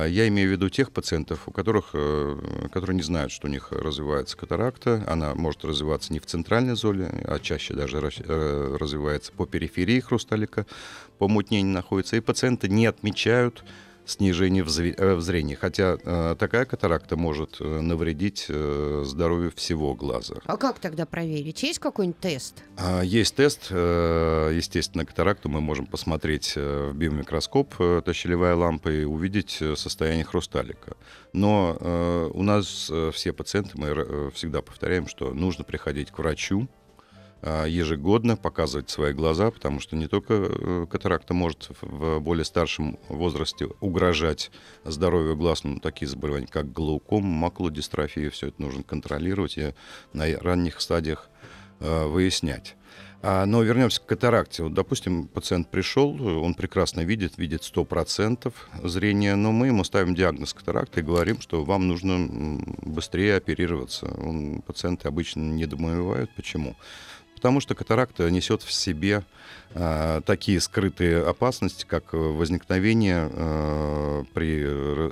я 0.09 0.29
имею 0.29 0.49
в 0.49 0.53
виду 0.53 0.69
тех 0.69 0.93
пациентов, 0.93 1.49
у 1.49 1.51
которых, 1.51 1.91
э, 1.95 2.69
которые 2.73 2.97
не 2.97 3.03
знают, 3.03 3.33
что 3.33 3.49
у 3.49 3.51
них 3.51 3.73
развивается 3.73 4.37
катаракта. 4.37 5.05
Она 5.07 5.35
может 5.35 5.65
развиваться 5.65 6.13
не 6.13 6.21
в 6.21 6.27
центральной 6.27 6.77
зоне, 6.77 7.09
а 7.25 7.39
чаще 7.39 7.75
даже 7.75 7.99
э, 7.99 8.77
развивается 8.79 9.33
по 9.33 9.47
периферии 9.47 10.01
хрусталика, 10.01 10.67
помутнение 11.19 11.73
находится. 11.73 12.17
И 12.17 12.21
пациенты 12.21 12.69
не 12.69 12.87
отмечают 12.87 13.65
снижение 14.05 14.65
в 14.65 14.69
зрении. 14.69 15.55
Хотя 15.55 15.97
э, 16.03 16.37
такая 16.39 16.65
катаракта 16.65 17.17
может 17.17 17.57
э, 17.61 17.81
навредить 17.81 18.47
э, 18.49 19.03
здоровью 19.05 19.53
всего 19.55 19.95
глаза. 19.95 20.37
А 20.47 20.57
как 20.57 20.79
тогда 20.79 21.07
проверить? 21.07 21.63
Есть 21.63 21.79
какой-нибудь 21.79 22.21
тест? 22.21 22.63
А, 22.77 23.03
есть 23.03 23.35
тест. 23.37 23.69
Э, 23.71 24.51
естественно, 24.55 25.05
катаракту 25.05 25.49
мы 25.49 25.61
можем 25.61 25.87
посмотреть 25.87 26.55
э, 26.57 26.91
в 26.91 26.97
биомикроскоп, 26.97 27.75
э, 27.79 27.99
это 27.99 28.13
щелевая 28.13 28.57
лампа, 28.57 28.89
и 28.89 29.05
увидеть 29.05 29.59
э, 29.61 29.77
состояние 29.77 30.25
хрусталика. 30.25 30.97
Но 31.33 31.77
э, 31.81 32.31
у 32.33 32.43
нас 32.43 32.89
э, 32.91 33.11
все 33.13 33.33
пациенты, 33.33 33.71
мы 33.75 33.89
э, 33.89 34.31
всегда 34.35 34.63
повторяем, 34.63 35.07
что 35.07 35.33
нужно 35.33 35.65
приходить 35.65 36.11
к 36.11 36.19
врачу, 36.19 36.69
ежегодно 37.43 38.37
показывать 38.37 38.89
свои 38.89 39.13
глаза, 39.13 39.51
потому 39.51 39.81
что 39.81 39.97
не 39.97 40.07
только 40.07 40.35
э, 40.35 40.87
катаракта 40.89 41.35
может 41.35 41.71
в 41.81 42.21
более 42.21 42.45
старшем 42.45 42.99
возрасте 43.09 43.69
угрожать 43.81 44.51
здоровью 44.85 45.37
глаз, 45.37 45.65
но 45.65 45.81
такие 45.81 46.09
заболевания, 46.09 46.47
как 46.47 46.73
глауком, 46.73 47.25
макулодистрофия, 47.25 48.31
все 48.31 48.49
это 48.49 48.63
нужно 48.63 48.85
контролировать 48.85 49.59
и 49.59 49.75
на 50.13 50.27
ранних 50.39 50.81
стадиях 50.81 51.31
э, 51.81 52.07
выяснять. 52.07 52.77
А, 53.25 53.47
но 53.47 53.63
вернемся 53.63 54.01
к 54.01 54.07
катаракте. 54.07 54.65
Вот, 54.65 54.75
допустим, 54.75 55.29
пациент 55.29 55.71
пришел, 55.71 56.11
он 56.43 56.55
прекрасно 56.55 57.03
видит, 57.03 57.39
видит 57.39 57.63
100% 57.63 58.53
зрения, 58.83 59.37
но 59.37 59.53
мы 59.53 59.69
ему 59.69 59.85
ставим 59.85 60.15
диагноз 60.15 60.53
катаракта 60.53 60.99
и 60.99 61.05
говорим, 61.05 61.41
что 61.41 61.65
вам 61.65 61.87
нужно 61.87 62.61
быстрее 62.83 63.37
оперироваться. 63.37 64.07
Он, 64.07 64.61
пациенты 64.63 65.07
обычно 65.07 65.41
не 65.41 65.63
недомоевают. 65.63 66.31
Почему? 66.35 66.77
Потому 67.43 67.59
что 67.59 67.75
катаракта 67.75 68.31
несет 68.31 68.63
в 68.63 68.71
себе 68.71 69.25
э, 69.75 70.21
такие 70.25 70.61
скрытые 70.61 71.27
опасности, 71.27 71.85
как 71.85 72.13
возникновение 72.13 73.29
э, 73.33 74.23
при 74.33 74.65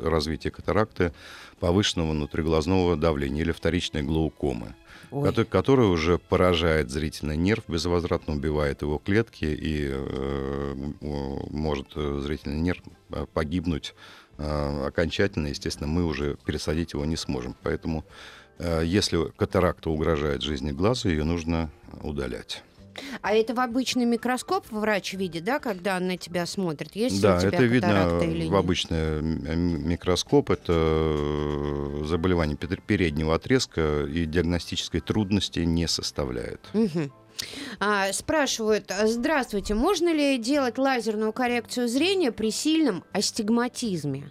развитии 0.08 0.49
катаракты 0.49 1.12
повышенного 1.58 2.12
внутриглазного 2.12 2.96
давления 2.96 3.42
или 3.42 3.50
вторичной 3.50 4.04
глаукомы. 4.04 4.76
Который, 5.11 5.45
который 5.45 5.87
уже 5.87 6.19
поражает 6.19 6.90
зрительный 6.90 7.37
нерв, 7.37 7.64
безвозвратно 7.69 8.35
убивает 8.35 8.83
его 8.83 8.99
клетки 8.99 9.45
и 9.45 9.88
э, 9.90 10.75
может 11.50 11.93
зрительный 11.95 12.61
нерв 12.61 12.79
погибнуть 13.35 13.95
э, 14.38 14.87
окончательно. 14.87 15.49
Естественно, 15.49 15.88
мы 15.88 16.05
уже 16.05 16.37
пересадить 16.47 16.93
его 16.93 17.05
не 17.05 17.17
сможем. 17.17 17.57
Поэтому 17.62 18.05
Э, 18.61 18.83
если 18.85 19.31
катаракта 19.37 19.90
угрожает 19.90 20.43
жизни 20.43 20.71
глаза, 20.71 21.09
ее 21.09 21.25
нужно 21.25 21.71
удалять. 22.02 22.62
А 23.23 23.32
это 23.32 23.54
в 23.54 23.61
обычный 23.61 24.04
микроскоп 24.04 24.66
врач 24.70 25.14
видит, 25.14 25.44
да, 25.44 25.59
когда 25.59 25.99
на 26.00 26.16
тебя 26.16 26.47
смотрит? 26.47 26.94
Есть 26.94 27.20
да, 27.20 27.37
у 27.37 27.40
тебя 27.40 27.49
это 27.49 27.64
видно 27.64 28.20
или 28.23 28.49
в 28.49 28.54
обычный 28.54 29.23
микроскоп. 29.23 30.50
Это 30.50 30.73
э, 30.73 32.02
заболевание 32.06 32.56
переднего 32.56 33.35
отрезка 33.35 34.04
и 34.04 34.26
диагностической 34.26 35.00
трудности 35.00 35.61
не 35.61 35.87
составляет. 35.87 36.61
Угу. 36.75 37.11
А, 37.78 38.12
спрашивают, 38.12 38.92
здравствуйте, 39.04 39.75
можно 39.75 40.12
ли 40.12 40.37
делать 40.38 40.78
лазерную 40.78 41.32
коррекцию 41.32 41.88
зрения 41.88 42.32
при 42.32 42.50
сильном 42.50 43.04
астигматизме? 43.12 44.30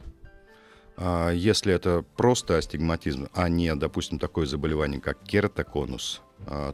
А, 0.97 1.31
если 1.31 1.73
это 1.73 2.03
просто 2.17 2.57
астигматизм, 2.57 3.29
а 3.33 3.49
не, 3.49 3.73
допустим, 3.75 4.19
такое 4.19 4.45
заболевание, 4.45 4.99
как 4.99 5.19
кератоконус, 5.23 6.21
а, 6.21 6.28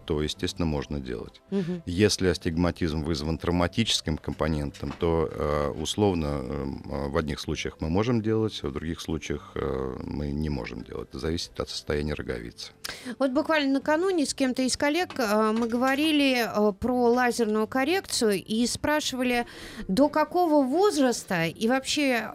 то, 0.05 0.21
естественно, 0.21 0.65
можно 0.65 0.99
делать. 0.99 1.41
Мгм. 1.51 1.81
Если 1.85 2.27
астигматизм 2.27 3.03
вызван 3.03 3.37
травматическим 3.37 4.17
компонентом, 4.17 4.93
то 4.99 5.29
э, 5.31 5.69
условно 5.81 6.27
э, 6.27 7.07
в 7.09 7.17
одних 7.17 7.39
случаях 7.39 7.77
мы 7.79 7.89
можем 7.89 8.21
делать, 8.21 8.59
а 8.63 8.67
в 8.67 8.71
других 8.71 9.01
случаях 9.01 9.51
э, 9.55 9.97
мы 10.03 10.31
не 10.31 10.49
можем 10.49 10.83
делать. 10.83 11.09
Это 11.09 11.19
зависит 11.19 11.59
от 11.59 11.69
состояния 11.69 12.13
роговицы. 12.13 12.71
Вот 13.19 13.31
буквально 13.31 13.73
накануне 13.73 14.25
с 14.25 14.33
кем-то 14.33 14.61
из 14.61 14.77
коллег 14.77 15.13
э, 15.17 15.51
мы 15.57 15.67
говорили 15.67 16.45
э, 16.45 16.73
про 16.73 17.09
лазерную 17.09 17.67
коррекцию 17.67 18.43
и 18.43 18.67
спрашивали, 18.67 19.45
до 19.87 20.09
какого 20.09 20.63
возраста 20.63 21.45
и 21.45 21.67
вообще 21.67 22.29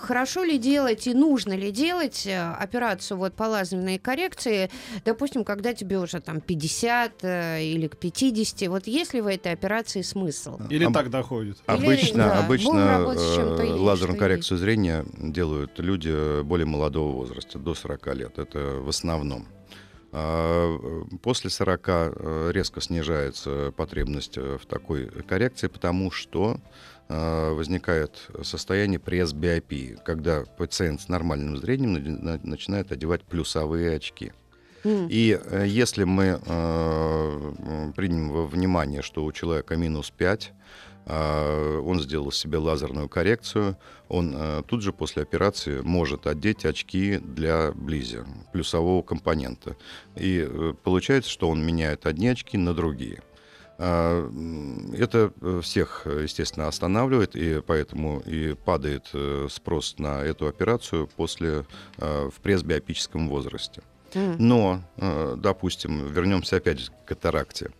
хорошо 0.00 0.44
ли 0.44 0.58
делать 0.58 1.06
и 1.06 1.14
нужно 1.14 1.54
ли 1.54 1.70
делать 1.70 2.26
операцию 2.26 3.18
вот 3.18 3.34
по 3.34 3.44
лазерной 3.44 3.98
коррекции, 3.98 4.70
допустим, 5.04 5.44
когда 5.44 5.74
тебе 5.74 5.98
уже 5.98 6.20
там 6.20 6.40
50 6.40 6.73
э, 7.22 7.62
или 7.62 7.88
к 7.88 7.96
50, 7.96 8.68
вот 8.68 8.86
есть 8.86 9.14
ли 9.14 9.20
в 9.20 9.26
этой 9.26 9.52
операции 9.52 10.02
смысл? 10.02 10.58
Или 10.70 10.84
Об- 10.84 10.94
так 10.94 11.10
доходит. 11.10 11.58
Или, 11.68 11.76
Обычно, 11.76 12.18
да, 12.18 12.42
будем 12.42 12.68
обычно 12.78 13.56
э, 13.60 13.66
есть, 13.66 13.78
лазерную 13.78 14.18
коррекцию 14.18 14.58
зрения 14.58 15.04
делают 15.18 15.78
люди 15.78 16.42
более 16.42 16.66
молодого 16.66 17.12
возраста, 17.12 17.58
до 17.58 17.74
40 17.74 18.14
лет. 18.14 18.38
Это 18.38 18.80
в 18.80 18.88
основном. 18.88 19.46
А, 20.12 20.76
э, 20.76 21.16
После 21.22 21.50
40 21.50 21.82
э, 21.86 22.50
резко 22.52 22.80
снижается 22.80 23.72
потребность 23.76 24.36
в 24.36 24.66
такой 24.66 25.06
коррекции, 25.06 25.68
потому 25.68 26.10
что 26.10 26.58
возникает 27.06 28.30
состояние 28.42 28.98
пресбиопии, 28.98 29.98
когда 30.06 30.44
пациент 30.56 31.02
с 31.02 31.08
нормальным 31.08 31.58
зрением 31.58 31.92
начинает 32.42 32.92
одевать 32.92 33.22
плюсовые 33.24 33.94
очки. 33.96 34.32
И 34.84 35.38
э, 35.42 35.64
если 35.66 36.04
мы 36.04 36.40
э, 36.44 37.92
примем 37.96 38.30
во 38.30 38.46
внимание, 38.46 39.02
что 39.02 39.24
у 39.24 39.32
человека 39.32 39.76
минус 39.76 40.10
5, 40.10 40.52
а, 41.06 41.80
он 41.80 42.00
сделал 42.00 42.32
себе 42.32 42.58
лазерную 42.58 43.08
коррекцию, 43.08 43.76
он 44.08 44.34
э, 44.34 44.62
тут 44.66 44.82
же 44.82 44.92
после 44.92 45.22
операции 45.22 45.80
может 45.82 46.26
одеть 46.26 46.64
очки 46.64 47.18
для 47.18 47.72
близи, 47.72 48.20
плюсового 48.52 49.02
компонента. 49.02 49.76
И 50.16 50.46
э, 50.48 50.72
получается, 50.82 51.30
что 51.30 51.50
он 51.50 51.64
меняет 51.64 52.06
одни 52.06 52.28
очки 52.28 52.56
на 52.56 52.72
другие. 52.74 53.22
М, 53.78 54.92
Это 54.94 55.32
э, 55.40 55.60
всех, 55.62 56.02
э, 56.06 56.22
естественно, 56.22 56.68
останавливает, 56.68 57.36
и 57.36 57.60
поэтому 57.60 58.20
и 58.20 58.54
падает 58.54 59.10
э, 59.12 59.48
спрос 59.50 59.96
на 59.98 60.22
эту 60.22 60.46
операцию 60.46 61.08
после, 61.16 61.66
э, 61.98 62.30
в 62.30 62.40
пресбиопическом 62.40 63.28
возрасте. 63.28 63.82
Но, 64.38 64.82
э, 64.96 65.36
допустим, 65.38 66.12
вернемся 66.12 66.56
опять 66.56 66.88
к 66.88 67.08
катаракте. 67.08 67.70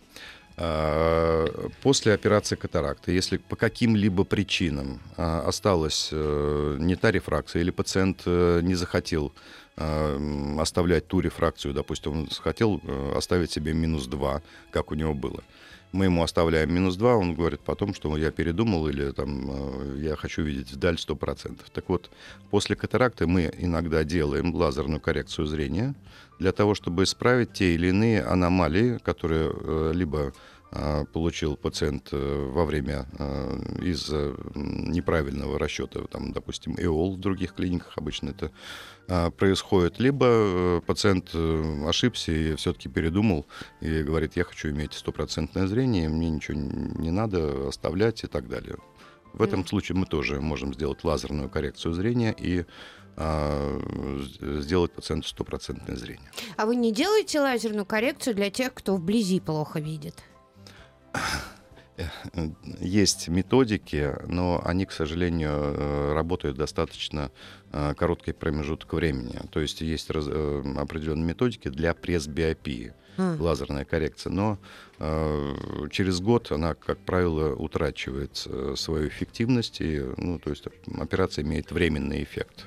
А, 0.57 1.47
После 1.83 2.13
операции 2.13 2.55
катаракты, 2.57 3.13
если 3.13 3.39
по 3.39 3.57
каким-либо 3.57 4.25
причинам 4.25 5.01
а, 5.17 5.49
осталась 5.49 6.11
э, 6.13 6.77
не 6.79 6.97
та 6.97 7.11
рефракция, 7.11 7.63
или 7.63 7.71
пациент 7.71 8.23
э, 8.27 8.61
не 8.63 8.75
захотел 8.75 9.33
оставлять 10.57 11.09
ту 11.09 11.19
рефракцию, 11.19 11.75
допустим, 11.75 12.13
он 12.13 12.29
захотел 12.31 12.81
оставить 13.17 13.51
себе 13.51 13.73
минус 13.73 14.07
2, 14.07 14.41
как 14.71 14.93
у 14.93 14.95
него 14.95 15.15
было. 15.15 15.43
Мы 15.95 16.07
ему 16.07 16.25
оставляем 16.25 16.75
минус 16.75 16.97
2, 16.97 17.15
он 17.15 17.35
говорит 17.37 17.61
потом, 17.61 17.95
что 17.95 18.17
я 18.17 18.33
передумал 18.33 18.89
или 18.89 19.13
там, 19.13 19.49
э, 19.49 19.99
я 20.01 20.17
хочу 20.17 20.43
видеть 20.43 20.73
вдаль 20.73 20.97
100%. 20.97 21.61
Так 21.73 21.89
вот, 21.89 22.11
после 22.51 22.75
катаракты 22.75 23.29
мы 23.29 23.49
иногда 23.59 24.03
делаем 24.03 24.53
лазерную 24.53 25.01
коррекцию 25.01 25.47
зрения 25.47 25.95
для 26.41 26.51
того, 26.51 26.75
чтобы 26.75 27.05
исправить 27.05 27.53
те 27.53 27.75
или 27.75 27.91
иные 27.91 28.25
аномалии, 28.25 28.99
которые 29.05 29.53
э, 29.55 29.93
либо 29.95 30.33
получил 31.13 31.57
пациент 31.57 32.09
э, 32.11 32.51
во 32.51 32.65
время 32.65 33.07
э, 33.17 33.83
из-за 33.83 34.35
м, 34.55 34.91
неправильного 34.91 35.57
расчета, 35.57 36.01
там, 36.11 36.33
допустим, 36.33 36.75
ЭОЛ 36.77 37.15
в 37.15 37.21
других 37.21 37.55
клиниках 37.55 37.97
обычно 37.97 38.31
это 38.31 38.51
а, 39.07 39.31
происходит, 39.31 40.01
либо 40.01 40.27
э, 40.29 40.81
пациент 40.85 41.31
э, 41.33 41.85
ошибся 41.87 42.33
и 42.33 42.57
все-таки 42.57 42.89
передумал 42.89 43.47
и 43.81 44.03
говорит, 44.03 44.35
я 44.35 44.43
хочу 44.43 44.71
иметь 44.71 44.95
стопроцентное 44.95 45.69
зрение, 45.69 46.09
мне 46.09 46.29
ничего 46.29 46.59
не 46.59 47.13
надо 47.13 47.69
оставлять 47.69 48.25
и 48.25 48.27
так 48.27 48.49
далее. 48.49 48.77
В 49.33 49.43
этом 49.43 49.67
случае 49.67 49.97
мы 49.97 50.07
тоже 50.07 50.41
можем 50.41 50.75
сделать 50.75 51.05
лазерную 51.05 51.49
коррекцию 51.49 51.93
зрения 51.93 52.35
и 52.37 52.65
а, 53.17 53.81
сделать 54.41 54.91
пациенту 54.91 55.29
стопроцентное 55.29 55.97
зрение. 55.97 56.31
А 56.57 56.67
вы 56.67 56.75
не 56.75 56.93
делаете 56.93 57.39
лазерную 57.41 57.87
коррекцию 57.87 58.35
для 58.35 58.51
тех, 58.51 58.75
кто 58.75 58.97
вблизи 58.97 59.39
плохо 59.39 59.79
видит? 59.79 60.15
Есть 62.81 63.29
методики, 63.29 64.15
но 64.27 64.61
они, 64.65 64.85
к 64.85 64.93
сожалению, 64.93 65.51
э, 65.53 66.13
работают 66.13 66.57
достаточно 66.57 67.31
э, 67.73 67.95
короткий 67.95 68.33
промежуток 68.33 68.93
времени. 68.95 69.39
То 69.51 69.61
есть 69.61 69.81
есть 69.81 70.11
раз- 70.11 70.27
э, 70.29 70.63
определенные 70.77 71.27
методики 71.27 71.69
для 71.69 71.95
пресбиопии, 71.95 72.95
А. 73.17 73.37
лазерная 73.39 73.85
коррекция, 73.85 74.33
но 74.33 74.59
э, 74.99 75.55
через 75.93 76.21
год 76.21 76.51
она, 76.51 76.75
как 76.75 76.99
правило, 76.99 77.55
утрачивает 77.55 78.37
свою 78.77 79.09
эффективность, 79.09 79.81
и, 79.81 80.03
ну, 80.17 80.39
то 80.41 80.51
есть 80.51 80.65
операция 80.99 81.45
имеет 81.45 81.71
временный 81.71 82.23
эффект. 82.25 82.67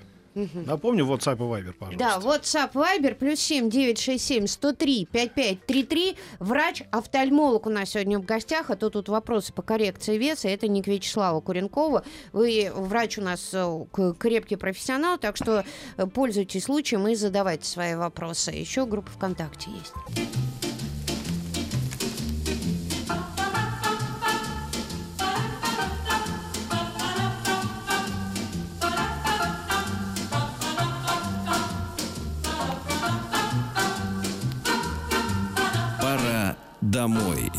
Напомню, 0.66 1.06
WhatsApp 1.06 1.36
и 1.36 1.40
Viber, 1.40 1.74
пожалуйста. 1.74 1.98
Да, 1.98 2.18
WhatsApp, 2.20 2.74
Viber, 2.74 3.16
плюс 3.16 3.40
7 3.40 3.70
967 3.70 4.48
103 4.48 5.08
5533. 5.12 6.18
Врач-офтальмолог 6.40 7.66
у 7.66 7.70
нас 7.70 7.90
сегодня 7.90 8.20
в 8.20 8.26
гостях, 8.26 8.70
а 8.70 8.76
то 8.76 8.90
тут 8.90 9.10
вопросы 9.10 9.54
по 9.54 9.62
коррекции 9.62 10.18
веса. 10.18 10.48
Это 10.48 10.68
не 10.68 10.82
к 10.82 10.88
Вячеславу 10.88 11.42
Куренкову. 11.42 12.02
Вы 12.34 12.72
врач 12.74 13.18
у 13.18 13.22
нас 13.22 13.50
э, 13.54 13.86
крепкий 14.20 14.56
профессионал, 14.56 15.18
так 15.18 15.38
что 15.38 15.64
э, 15.98 16.06
пользуйтесь 16.08 16.66
случаем 16.66 17.08
и 17.08 17.16
задавайте 17.16 17.66
свои 17.66 17.96
вопросы. 17.96 18.52
Еще 18.52 18.86
группа 18.86 19.10
ВКонтакте 19.12 19.72
есть. 19.72 20.67
Домой. 37.08 37.52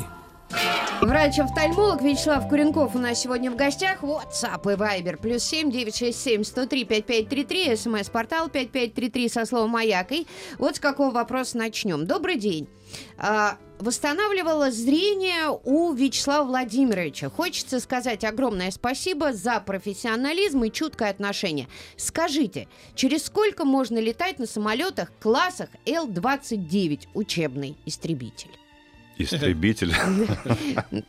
Врач-офтальмолог 1.00 2.02
Вячеслав 2.02 2.48
Куренков 2.48 2.94
у 2.94 2.98
нас 2.98 3.20
сегодня 3.20 3.50
в 3.50 3.56
гостях. 3.56 4.02
WhatsApp 4.02 4.62
и 4.64 4.76
Viber. 4.76 5.16
Плюс 5.16 5.44
7 5.44 5.70
967 5.70 6.42
103 6.42 6.84
5533. 6.84 7.76
СМС-портал 7.76 8.48
5533 8.48 9.28
со 9.28 9.46
словом 9.46 9.70
«Маяк». 9.70 10.10
И 10.12 10.26
вот 10.58 10.76
с 10.76 10.80
какого 10.80 11.10
вопроса 11.10 11.56
начнем. 11.56 12.06
Добрый 12.06 12.36
день. 12.36 12.66
А, 13.16 13.58
восстанавливала 13.78 14.70
зрение 14.70 15.56
у 15.64 15.92
Вячеслава 15.92 16.46
Владимировича. 16.46 17.30
Хочется 17.30 17.78
сказать 17.78 18.24
огромное 18.24 18.70
спасибо 18.70 19.32
за 19.32 19.60
профессионализм 19.60 20.64
и 20.64 20.72
чуткое 20.72 21.10
отношение. 21.10 21.68
Скажите, 21.96 22.66
через 22.96 23.26
сколько 23.26 23.64
можно 23.64 23.98
летать 23.98 24.38
на 24.38 24.46
самолетах 24.46 25.12
классах 25.20 25.68
Л-29 25.86 27.08
учебный 27.14 27.76
истребитель? 27.86 28.57
Истребитель. 29.18 29.92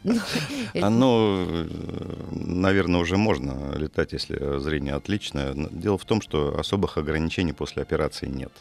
Ну, 0.03 0.17
Оно, 0.81 1.45
э, 1.47 1.67
наверное, 2.31 2.99
уже 2.99 3.17
можно 3.17 3.75
летать, 3.77 4.13
если 4.13 4.59
зрение 4.59 4.95
отличное. 4.95 5.53
Но 5.53 5.69
Дело 5.69 5.97
в 5.97 6.05
том, 6.05 6.21
что 6.21 6.57
особых 6.59 6.97
ограничений 6.97 7.53
после 7.53 7.81
операции 7.83 8.27
нет. 8.27 8.51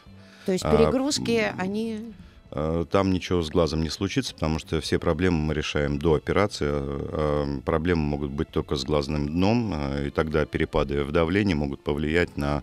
То 0.47 0.53
есть 0.53 0.65
А, 0.65 0.77
перегрузки, 0.77 1.53
они... 1.59 2.13
Э, 2.51 2.85
Там 2.91 3.11
ничего 3.11 3.43
с 3.43 3.51
глазом 3.51 3.83
не 3.83 3.91
случится, 3.91 4.35
потому 4.35 4.59
что 4.59 4.81
все 4.81 4.99
проблемы 4.99 5.39
мы 5.39 5.55
решаем 5.55 5.99
до 5.99 6.15
операции. 6.15 6.69
Э, 6.71 7.61
Проблемы 7.65 8.03
могут 8.03 8.31
быть 8.31 8.49
только 8.51 8.77
с 8.77 8.85
глазным 8.85 9.29
дном, 9.29 9.75
и 10.07 10.11
тогда 10.11 10.45
перепады 10.45 11.05
в 11.05 11.13
давлении 11.13 11.55
могут 11.55 11.83
повлиять 11.83 12.37
на 12.37 12.63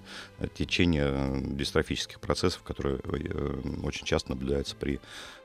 течение 0.55 1.41
дистрофических 1.45 2.19
процессов, 2.19 2.61
которые 2.63 2.99
очень 3.83 4.05
часто 4.05 4.31
наблюдаются 4.31 4.75
при 4.75 4.99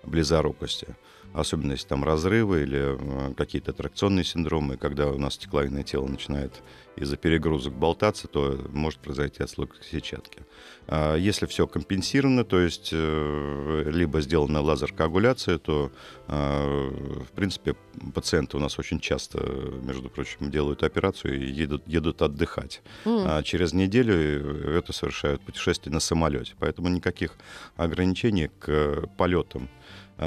близорукости. 0.04 0.88
Особенно 1.32 1.72
если 1.72 1.86
там 1.86 2.02
разрывы 2.04 2.62
или 2.62 3.30
э, 3.30 3.34
какие-то 3.34 3.70
аттракционные 3.70 4.24
синдромы, 4.24 4.76
когда 4.76 5.08
у 5.08 5.18
нас 5.18 5.34
стекловидное 5.34 5.84
тело 5.84 6.06
начинает 6.06 6.62
из-за 6.96 7.16
перегрузок 7.16 7.72
болтаться, 7.72 8.26
то 8.26 8.58
может 8.72 8.98
произойти 8.98 9.42
отслойка 9.42 9.76
сетчатки. 9.82 10.40
А 10.88 11.14
Если 11.14 11.46
все 11.46 11.68
компенсировано, 11.68 12.44
то 12.44 12.58
есть 12.58 12.90
э, 12.92 13.90
либо 13.92 14.20
сделана 14.20 14.60
лазер-коагуляция, 14.60 15.58
то, 15.58 15.92
э, 16.26 16.90
в 17.30 17.30
принципе, 17.36 17.76
пациенты 18.12 18.56
у 18.56 18.60
нас 18.60 18.78
очень 18.80 18.98
часто, 18.98 19.38
между 19.82 20.10
прочим, 20.10 20.50
делают 20.50 20.82
операцию 20.82 21.40
и 21.40 21.50
едут, 21.50 21.86
едут 21.86 22.22
отдыхать. 22.22 22.82
М. 23.04 23.24
А 23.24 23.42
через 23.44 23.72
неделю 23.72 24.76
это 24.76 24.92
совершают 24.92 25.40
путешествие 25.42 25.92
на 25.92 26.00
самолете. 26.00 26.54
Поэтому 26.58 26.88
никаких 26.88 27.36
ограничений 27.76 28.50
к 28.58 29.08
полетам 29.16 29.68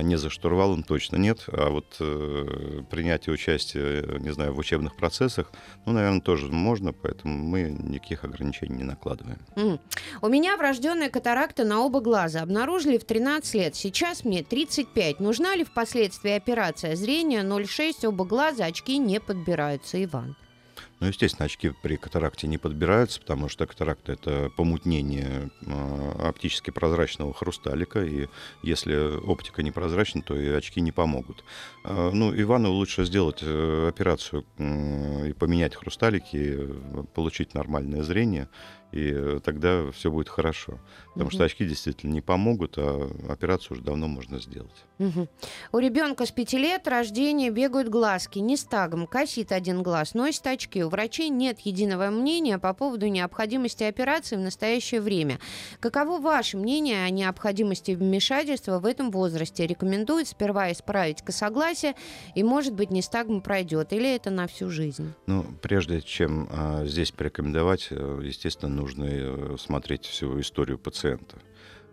не 0.02 0.18
за 0.18 0.30
штурвалом 0.30 0.84
точно 0.84 1.18
нет. 1.18 1.46
А 1.48 1.70
вот 1.70 1.98
э, 2.00 2.82
принятие 2.90 3.34
участия, 3.34 4.20
не 4.20 4.32
знаю, 4.32 4.54
в 4.54 4.58
учебных 4.58 4.96
процессах, 4.96 5.52
ну, 5.86 5.94
наверное, 5.94 6.22
тоже 6.22 6.48
можно, 6.48 6.94
поэтому 6.94 7.38
мы 7.38 7.64
никаких 7.64 8.24
ограничений 8.24 8.78
не 8.78 8.84
накладываем. 8.84 9.40
М. 9.56 9.80
У 10.22 10.28
меня 10.28 10.58
врожденная 10.58 11.10
катаракта 11.10 11.64
на 11.64 11.82
оба 11.82 12.02
глаза. 12.02 12.42
Обнаружили 12.42 12.98
в 12.98 13.06
13 13.06 13.56
лет. 13.56 13.76
Сейчас 13.76 14.26
мне 14.26 14.44
35. 14.44 15.20
Нужна 15.20 15.56
ли 15.56 15.64
впоследствии 15.64 16.32
операция? 16.32 16.96
Зрение 16.96 17.42
0,6, 17.42 18.08
оба 18.08 18.26
глаза, 18.26 18.66
очки 18.66 18.98
не 18.98 19.20
подбираются. 19.20 20.04
Иван. 20.04 20.36
Ну, 21.04 21.10
естественно, 21.10 21.48
очки 21.48 21.74
при 21.82 21.98
катаракте 21.98 22.48
не 22.48 22.58
подбираются, 22.58 23.20
потому 23.20 23.50
что 23.50 23.68
катаракта— 23.68 24.12
это 24.14 24.50
помутнение 24.56 25.52
э, 25.66 26.12
оптически 26.30 26.72
прозрачного 26.72 27.34
хрусталика, 27.34 28.02
и 28.06 28.30
если 28.62 29.18
оптика 29.18 29.64
непрозрачна, 29.64 30.22
то 30.22 30.34
и 30.34 30.48
очки 30.48 30.80
не 30.80 30.94
помогут. 30.94 31.44
Э, 31.84 32.10
ну, 32.14 32.34
Ивану 32.34 32.72
лучше 32.72 33.04
сделать 33.04 33.40
э, 33.42 33.88
операцию 33.90 34.46
и 34.58 35.34
поменять 35.34 35.76
хрусталики, 35.76 36.56
э, 36.58 37.04
получить 37.14 37.54
нормальное 37.54 38.04
зрение, 38.04 38.48
и 38.94 39.12
э, 39.14 39.40
тогда 39.44 39.92
все 39.92 40.12
будет 40.12 40.30
хорошо. 40.30 40.80
Потому 41.14 41.30
что 41.32 41.40
Мгм. 41.40 41.46
очки 41.46 41.66
действительно 41.66 42.12
не 42.12 42.22
помогут, 42.22 42.76
а 42.78 43.10
операцию 43.30 43.74
уже 43.74 43.82
давно 43.84 44.08
можно 44.08 44.40
сделать. 44.40 44.72
Мгм. 45.00 45.28
У 45.72 45.80
ребенка 45.80 46.26
с 46.26 46.32
5 46.32 46.58
лет 46.58 46.88
рождения 46.88 47.50
бегают 47.50 47.90
глазки, 47.90 48.40
нестагм, 48.40 49.08
косит 49.08 49.52
один 49.52 49.84
глаз, 49.84 50.14
носит 50.14 50.46
очки. 50.48 50.84
У 50.84 50.90
врачей 50.90 51.30
нет 51.30 51.60
единого 51.62 52.10
мнения 52.10 52.58
по 52.60 52.74
поводу 52.74 53.08
необходимости 53.08 53.84
операции 53.84 54.36
в 54.36 54.40
настоящее 54.40 55.02
время. 55.02 55.40
Каково 55.80 56.20
ваше 56.22 56.58
мнение 56.58 57.04
о 57.04 57.10
необходимости 57.10 57.92
вмешательства 57.92 58.80
в 58.80 58.86
этом 58.86 59.12
возрасте? 59.12 59.66
Рекомендуют 59.68 60.28
сперва 60.28 60.72
исправить 60.72 61.22
косогласие, 61.22 61.96
и, 62.36 62.44
может 62.44 62.74
быть, 62.74 62.92
нестагм 62.92 63.42
пройдет, 63.42 63.94
или 63.94 64.16
это 64.16 64.30
на 64.30 64.48
всю 64.48 64.70
жизнь? 64.70 65.14
Ну, 65.28 65.46
прежде 65.62 66.02
чем 66.02 66.48
а, 66.52 66.86
здесь 66.86 67.12
порекомендовать, 67.12 67.88
э, 67.90 68.22
естественно, 68.24 68.83
нужно 68.84 69.06
э, 69.08 69.56
смотреть 69.58 70.06
всю 70.06 70.40
историю 70.42 70.78
пациента. 70.78 71.38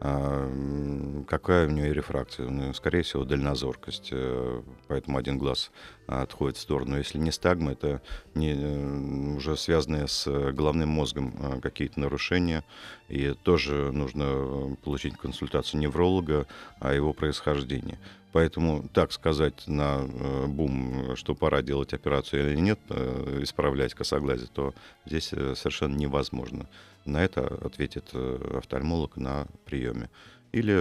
А, 0.02 1.24
какая 1.28 1.68
у 1.68 1.70
нее 1.70 1.92
рефракция? 1.92 2.48
Ну, 2.48 2.72
скорее 2.72 3.02
всего, 3.02 3.24
дальнозоркость. 3.24 4.08
э, 4.12 4.62
Поэтому 4.88 5.18
один 5.18 5.38
глаз 5.38 5.70
отходит 6.06 6.56
в 6.56 6.60
сторону. 6.60 6.96
Если 6.96 7.18
не 7.18 7.30
стагма, 7.30 7.72
это 7.72 8.02
не, 8.34 8.54
э, 8.54 9.36
уже 9.36 9.56
связанные 9.56 10.08
с 10.08 10.26
головным 10.52 10.88
мозгом 10.88 11.34
а, 11.38 11.60
какие-то 11.60 12.00
нарушения. 12.00 12.64
И 13.08 13.34
тоже 13.44 13.92
нужно 13.92 14.76
получить 14.82 15.16
консультацию 15.16 15.80
невролога 15.80 16.46
о 16.80 16.92
его 16.92 17.12
происхождении. 17.12 17.98
Поэтому 18.32 18.88
так 18.92 19.12
сказать 19.12 19.66
на 19.66 20.02
э, 20.02 20.46
бум, 20.46 21.16
что 21.16 21.34
пора 21.34 21.62
делать 21.62 21.92
операцию 21.92 22.52
или 22.52 22.60
нет, 22.60 22.78
э, 22.88 23.40
исправлять 23.42 23.94
косоглазие, 23.94 24.48
то 24.52 24.72
здесь 25.04 25.32
э, 25.32 25.54
совершенно 25.56 25.96
невозможно. 25.96 26.66
На 27.04 27.24
это 27.24 27.46
ответит 27.64 28.14
офтальмолог 28.14 29.16
на 29.16 29.46
приеме. 29.64 30.10
Или 30.52 30.74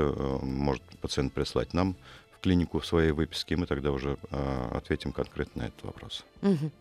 может 0.44 0.84
пациент 1.00 1.34
прислать 1.34 1.74
нам 1.74 1.96
в 2.40 2.42
клинику 2.42 2.80
в 2.80 2.86
своей 2.86 3.12
выписке, 3.12 3.56
и 3.56 3.58
мы 3.58 3.66
тогда 3.66 3.92
уже 3.92 4.18
э, 4.32 4.68
ответим 4.74 5.12
конкретно 5.12 5.64
на 5.64 5.68
этот 5.68 5.84
вопрос. 5.84 6.24
Мгм. 6.42 6.72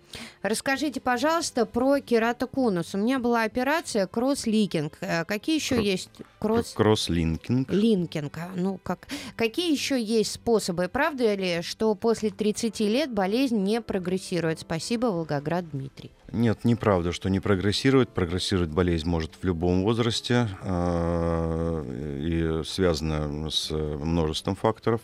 Расскажите, 0.42 1.00
пожалуйста, 1.00 1.66
про 1.66 1.98
кератоконус. 1.98 2.94
У 2.94 2.98
меня 2.98 3.18
была 3.18 3.42
операция 3.42 4.06
кросс-ликинг. 4.06 4.96
Э, 5.00 5.24
Какие 5.24 5.56
еще 5.56 5.76
Кро- 5.78 5.82
есть 5.82 6.10
кросс... 6.38 6.72
Кросс-линкинг. 6.74 7.70
Линкинг. 7.72 8.38
а, 8.38 8.50
Ну, 8.54 8.78
как... 8.82 9.08
Какие 9.36 9.72
еще 9.72 10.00
есть 10.00 10.32
способы? 10.32 10.88
Правда 10.88 11.34
ли, 11.34 11.62
что 11.62 11.94
после 11.96 12.30
30 12.30 12.78
лет 12.80 13.12
болезнь 13.12 13.58
не 13.58 13.80
прогрессирует? 13.80 14.60
Спасибо, 14.60 15.06
Волгоград 15.06 15.68
Дмитрий. 15.70 16.12
Нет, 16.30 16.64
неправда, 16.64 17.12
что 17.12 17.30
не 17.30 17.40
прогрессирует. 17.40 18.10
Прогрессировать 18.10 18.68
болезнь 18.68 19.08
может 19.08 19.34
в 19.40 19.44
любом 19.44 19.82
возрасте 19.82 20.48
а, 20.60 21.82
и 22.20 22.62
связано 22.66 23.48
с 23.50 23.70
множеством 23.70 24.54
факторов. 24.54 25.00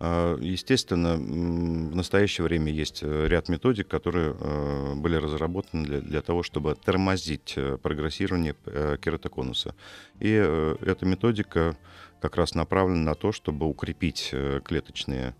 А, 0.00 0.38
Естественно, 0.40 1.16
в 1.16 1.94
настоящее 1.94 2.44
время 2.44 2.72
есть 2.72 3.02
ряд 3.02 3.50
методик, 3.50 3.86
которые 3.86 4.34
э, 4.38 4.94
были 4.94 5.16
разработаны 5.16 5.84
для, 5.84 6.00
для 6.00 6.22
того, 6.22 6.42
чтобы 6.42 6.74
тормозить 6.74 7.52
э, 7.56 7.76
прогрессирование 7.76 8.56
э, 8.64 8.96
кератоконуса. 8.98 9.74
И 10.20 10.32
э, 10.32 10.76
эта 10.80 11.04
методика 11.04 11.76
как 12.18 12.36
раз 12.36 12.54
направлена 12.54 13.10
на 13.10 13.14
то, 13.14 13.32
чтобы 13.32 13.66
укрепить 13.66 14.32
клеточные 14.64 15.34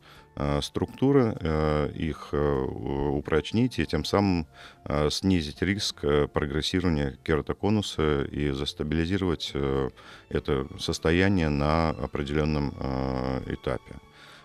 структуры, 0.62 1.36
э, 1.38 1.90
их 1.94 2.28
э, 2.32 2.62
упрочнить 2.62 3.78
и 3.78 3.86
тем 3.86 4.04
самым 4.04 4.46
э, 4.84 5.10
снизить 5.10 5.62
риск 5.62 6.04
э, 6.04 6.26
прогрессирования 6.26 7.18
кератоконуса 7.22 8.22
и 8.24 8.50
застабилизировать 8.50 9.50
э, 9.54 9.90
это 10.30 10.66
состояние 10.78 11.48
на 11.48 11.90
определенном 11.90 12.74
э, 12.78 13.54
этапе. 13.54 13.96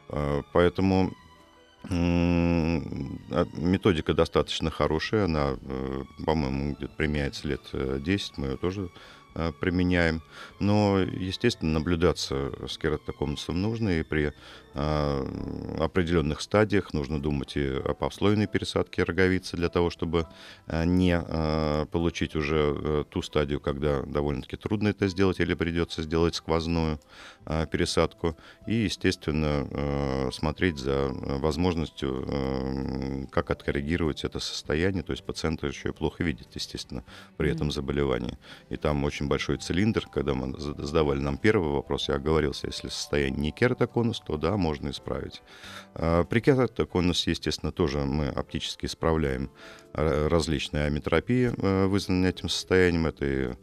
Э, 0.10 0.42
Поэтому 0.54 1.14
методика 3.58 4.14
достаточно 4.14 4.70
хорошая, 4.70 5.26
она, 5.26 5.58
э, 5.62 6.04
по-моему, 6.26 6.74
где-то 6.74 6.94
применяется 6.96 7.48
лет 7.48 7.62
э, 7.74 8.00
10, 8.04 8.38
мы 8.38 8.48
ее 8.48 8.58
тоже 8.58 8.90
э, 9.36 9.52
применяем. 9.60 10.22
Но, 10.60 11.00
естественно, 11.00 11.74
наблюдаться 11.74 12.52
с 12.68 12.78
кератоконусом 12.78 13.62
нужно, 13.62 14.00
и 14.00 14.04
при 14.04 14.28
э, 14.28 14.32
определенных 14.78 16.42
стадиях 16.42 16.94
нужно 16.94 17.22
думать 17.22 17.58
и 17.58 17.66
о 17.68 17.94
послойной 17.94 18.48
пересадке 18.48 19.04
роговицы 19.04 19.58
для 19.58 19.70
того, 19.70 19.90
чтобы 19.90 20.28
э, 20.68 20.86
не 20.86 21.20
э, 21.20 21.86
получить 21.92 22.36
уже 22.36 22.76
э, 22.78 23.04
ту 23.10 23.22
стадию, 23.22 23.60
когда 23.60 24.02
довольно-таки 24.02 24.58
трудно 24.58 24.90
это 24.90 25.08
сделать, 25.08 25.40
или 25.40 25.54
придется 25.54 26.02
сделать 26.04 26.36
сквозную 26.36 27.00
э, 27.46 27.66
пересадку. 27.72 28.38
И, 28.68 28.74
естественно, 28.76 29.68
э, 29.70 30.30
смотреть 30.32 30.78
за 30.78 30.92
э, 30.92 31.38
возможностью, 31.40 32.26
э, 32.28 33.26
как 33.32 33.52
откоррегировать 33.52 34.24
это 34.24 34.40
состояние. 34.40 35.04
То 35.04 35.12
есть 35.12 35.24
пациент 35.24 35.64
еще 35.64 35.90
и 35.90 35.94
плохо 35.94 36.24
видит, 36.24 36.48
естественно, 36.54 37.04
при 37.38 37.52
этом 37.52 37.72
заболевании. 37.72 38.38
И 38.70 38.78
там 38.78 39.04
очень 39.04 39.28
большой 39.28 39.58
цилиндр. 39.58 40.08
Когда 40.08 40.34
мы 40.34 40.60
за- 40.60 40.86
задавали 40.86 41.20
нам 41.20 41.38
первый 41.38 41.70
вопрос, 41.72 42.10
я 42.10 42.16
оговорился, 42.16 42.68
если 42.68 42.90
состояние 42.90 43.40
не 43.40 43.52
кератоконус, 43.52 44.20
то 44.20 44.38
да, 44.38 44.58
можно 44.68 44.90
исправить. 44.90 45.42
А 45.96 46.24
При 46.24 46.42
кератоконусе, 46.42 47.32
естественно, 47.32 47.72
тоже 47.72 48.00
мы 48.00 48.28
оптически 48.28 48.86
исправляем 48.86 49.50
э, 49.94 50.28
различные 50.28 50.86
аметропии, 50.86 51.52
э, 51.56 51.86
вызванные 51.86 52.30
этим 52.30 52.50
состоянием. 52.50 53.08
Это 53.08 53.26
и 53.26 53.56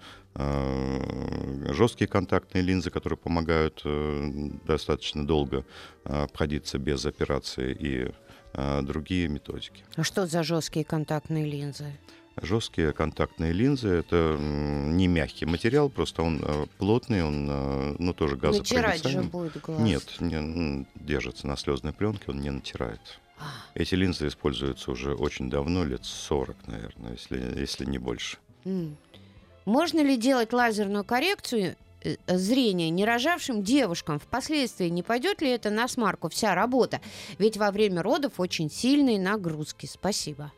жесткие 1.72 2.08
контактные 2.08 2.62
линзы, 2.64 2.90
которые 2.90 3.16
помогают 3.16 3.82
э, 3.84 4.50
достаточно 4.66 5.24
долго 5.24 5.64
обходиться 6.02 6.78
без 6.78 7.06
операции, 7.06 7.72
и 7.72 8.12
другие 8.82 9.28
методики. 9.28 9.84
А 9.96 10.02
что 10.04 10.26
за 10.26 10.42
жесткие 10.42 10.84
контактные 10.84 11.44
линзы? 11.44 11.92
Жесткие 12.42 12.92
контактные 12.92 13.53
линзы 13.53 13.88
это 13.88 14.37
не 14.38 15.07
мягкий 15.07 15.47
материал, 15.47 15.88
просто 15.88 16.23
он 16.23 16.42
э, 16.44 16.66
плотный, 16.79 17.23
он 17.23 17.49
э, 17.49 17.97
ну 17.99 18.12
тоже 18.12 18.35
Натирать 18.37 18.97
же 18.97 19.18
газопроницаемый. 19.18 19.29
будет 19.29 19.61
глаз. 19.62 19.81
Нет, 19.81 20.20
не, 20.20 20.87
держится 20.97 21.47
на 21.47 21.57
слезной 21.57 21.92
пленке, 21.92 22.25
он 22.29 22.40
не 22.40 22.51
натирает. 22.51 23.01
А, 23.38 23.44
Эти 23.75 23.94
линзы 23.94 24.27
используются 24.27 24.90
уже 24.90 25.14
очень 25.14 25.49
давно, 25.49 25.85
лет 25.85 26.05
40, 26.05 26.57
наверное, 26.66 27.12
если, 27.12 27.61
если 27.61 27.85
не 27.85 27.99
больше. 27.99 28.38
Можно 29.64 30.01
ли 30.01 30.16
делать 30.16 30.53
лазерную 30.53 31.05
коррекцию 31.05 31.77
э, 32.03 32.16
зрения 32.27 32.90
не 32.90 33.05
рожавшим 33.05 33.62
девушкам? 33.62 34.18
Впоследствии 34.18 34.88
не 34.88 35.03
пойдет 35.05 35.40
ли 35.40 35.51
это 35.51 35.70
на 35.70 35.87
смарку 35.87 36.29
вся 36.29 36.55
работа? 36.57 37.01
Ведь 37.38 37.57
во 37.57 37.70
время 37.70 38.03
родов 38.03 38.40
очень 38.40 38.70
сильные 38.70 39.20
нагрузки. 39.20 39.87
Спасибо. 39.87 40.53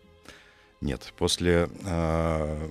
Нет, 0.80 1.12
после 1.16 1.68
э, 1.84 2.68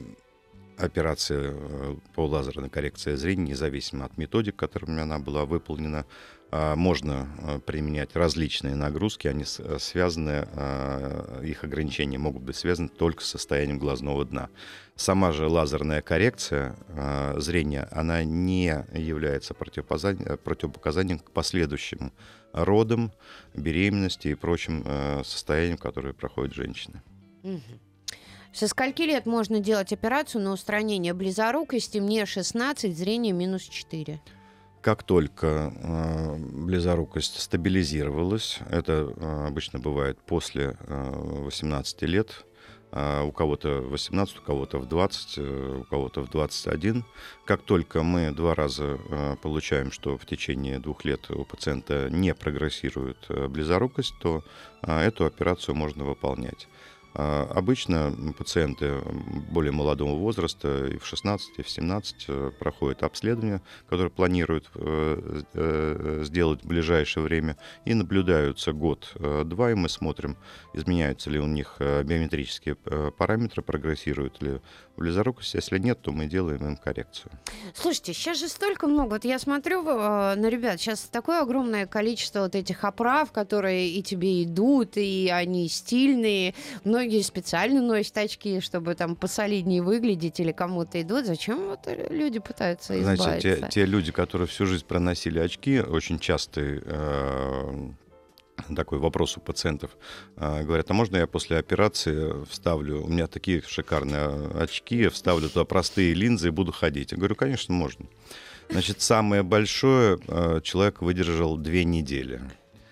операции 0.78 1.52
э, 1.54 1.96
по 2.14 2.26
лазерной 2.28 2.70
коррекции 2.70 3.16
зрения, 3.16 3.52
независимо 3.52 4.06
от 4.06 4.18
методик, 4.18 4.56
которыми 4.56 5.02
она 5.02 5.18
была 5.20 5.46
выполнена, 5.46 6.06
э, 6.52 6.76
можно 6.76 7.28
э, 7.40 7.60
применять 7.60 8.16
различные 8.16 8.76
нагрузки, 8.76 9.28
они 9.28 9.44
с- 9.44 9.60
э, 9.60 9.80
связаны, 9.80 10.48
э, 10.52 11.42
их 11.46 11.64
ограничения 11.64 12.20
могут 12.20 12.44
быть 12.44 12.56
связаны 12.56 12.90
только 12.90 13.24
с 13.24 13.28
состоянием 13.28 13.80
глазного 13.80 14.24
дна. 14.24 14.50
Сама 14.96 15.32
же 15.32 15.48
лазерная 15.48 16.02
коррекция 16.04 16.76
э, 16.90 17.40
зрения, 17.40 17.88
она 17.92 18.24
не 18.24 18.86
является 18.94 19.56
противопоказанием, 19.56 20.38
противопоказанием 20.38 21.20
к 21.20 21.32
последующим 21.32 22.14
родам, 22.54 23.12
беременности 23.56 24.28
и 24.30 24.36
прочим 24.36 24.84
э, 24.86 25.24
состояниям, 25.26 25.78
которые 25.80 26.14
проходят 26.14 26.54
женщины. 26.54 27.02
Мгм. 27.44 27.80
Со 28.56 28.70
скольки 28.70 29.02
лет 29.02 29.26
можно 29.26 29.60
делать 29.60 29.92
операцию 29.92 30.42
на 30.42 30.54
устранение 30.54 31.14
близорукости? 31.14 31.98
Мне 31.98 32.26
16, 32.26 32.98
зрение 32.98 33.34
минус 33.34 33.64
4. 33.64 34.22
как 34.82 35.04
только 35.04 35.74
э, 35.76 36.36
близорукость 36.38 37.42
стабилизировалась, 37.42 38.60
это 38.70 39.14
э, 39.14 39.48
обычно 39.48 39.80
бывает 39.80 40.18
после 40.26 40.78
э, 40.88 41.12
18 41.44 42.04
лет, 42.04 42.46
э, 42.94 43.24
у 43.24 43.34
кого-то 43.34 43.82
в 43.82 43.90
18, 43.90 44.38
у 44.38 44.42
кого-то 44.42 44.78
в 44.78 44.88
20, 44.88 45.38
э, 45.38 45.78
у 45.82 45.84
кого-то 45.84 46.22
в 46.22 46.30
21. 46.30 47.04
Как 47.44 47.62
только 47.62 48.04
мы 48.04 48.32
два 48.32 48.56
раза 48.56 48.98
э, 49.10 49.36
получаем, 49.42 49.92
что 49.92 50.18
в 50.18 50.26
течение 50.26 50.80
двух 50.80 51.04
лет 51.04 51.30
у 51.30 51.44
пациента 51.44 52.10
не 52.10 52.34
прогрессирует 52.34 53.18
э, 53.28 53.50
близорукость, 53.50 54.14
то 54.22 54.46
э, 54.82 54.98
эту 55.02 55.26
операцию 55.26 55.76
можно 55.76 56.06
выполнять. 56.06 56.70
А, 57.18 57.50
обычно 57.56 58.14
пациенты 58.38 59.02
более 59.50 59.72
молодого 59.72 60.16
возраста 60.20 60.88
и 60.88 60.98
в 60.98 61.06
16, 61.06 61.60
и 61.60 61.62
в 61.62 61.70
17 61.70 62.26
э, 62.28 62.52
проходят 62.60 63.04
обследование, 63.04 63.62
которое 63.88 64.10
планируют 64.10 64.70
э, 64.76 65.44
э, 65.54 66.22
сделать 66.26 66.64
в 66.64 66.68
ближайшее 66.68 67.24
время, 67.24 67.58
и 67.86 67.94
наблюдаются 67.94 68.74
год-два, 68.74 69.72
и 69.72 69.76
мы 69.76 69.88
смотрим, 69.88 70.36
изменяются 70.74 71.30
ли 71.30 71.40
у 71.40 71.48
них 71.48 71.78
биометрические 71.80 72.76
параметры, 72.76 73.62
прогрессируют 73.62 74.42
ли 74.42 74.60
близорукость. 74.98 75.54
Если 75.54 75.78
нет, 75.78 76.02
то 76.02 76.12
мы 76.12 76.26
делаем 76.26 76.66
им 76.66 76.78
коррекцию. 76.78 77.32
Слушайте, 77.74 78.14
сейчас 78.14 78.40
же 78.40 78.48
столько 78.48 78.88
много. 78.88 79.14
Вот 79.14 79.26
я 79.26 79.40
смотрю 79.40 79.86
э, 79.88 80.36
на 80.36 80.50
ребят, 80.50 80.80
сейчас 80.80 81.02
такое 81.02 81.42
огромное 81.42 81.86
количество 81.86 82.42
вот 82.42 82.56
этих 82.56 82.84
оправ, 82.84 83.32
которые 83.32 83.90
и 83.90 84.02
тебе 84.02 84.44
идут, 84.44 84.98
и 84.98 85.30
они 85.32 85.68
стильные. 85.70 86.54
Многие 87.06 87.22
специально 87.22 87.84
носят 87.84 88.18
очки, 88.18 88.60
чтобы 88.62 88.96
там 88.96 89.16
посолиднее 89.16 89.84
выглядеть 89.84 90.40
или 90.40 90.52
кому-то 90.52 91.00
идут. 91.00 91.28
Зачем 91.28 91.68
вот 91.68 91.82
люди 92.10 92.40
пытаются 92.40 93.00
избавиться? 93.00 93.24
Знаете, 93.24 93.62
те, 93.62 93.68
те 93.70 93.86
люди, 93.86 94.12
которые 94.12 94.48
всю 94.48 94.66
жизнь 94.66 94.86
проносили 94.88 95.38
очки, 95.38 95.82
очень 95.82 96.18
часто 96.18 96.62
э, 96.62 97.90
такой 98.76 98.98
вопрос 98.98 99.38
у 99.38 99.40
пациентов. 99.40 99.92
А, 100.36 100.64
говорят, 100.64 100.90
а 100.90 100.96
можно 100.96 101.18
я 101.18 101.28
после 101.28 101.60
операции 101.60 102.44
вставлю, 102.50 103.04
у 103.04 103.08
меня 103.08 103.28
такие 103.28 103.62
шикарные 103.62 104.50
очки, 104.60 105.08
вставлю 105.10 105.48
туда 105.48 105.64
простые 105.64 106.16
линзы 106.16 106.48
и 106.48 106.50
буду 106.50 106.72
ходить? 106.72 107.12
Я 107.12 107.20
говорю, 107.20 107.36
конечно, 107.36 107.72
можно. 107.72 108.08
Значит, 108.68 109.02
самое 109.02 109.44
большое 109.44 110.18
а, 110.28 110.60
человек 110.62 111.04
выдержал 111.04 111.56
две 111.58 111.84
недели. 111.84 112.42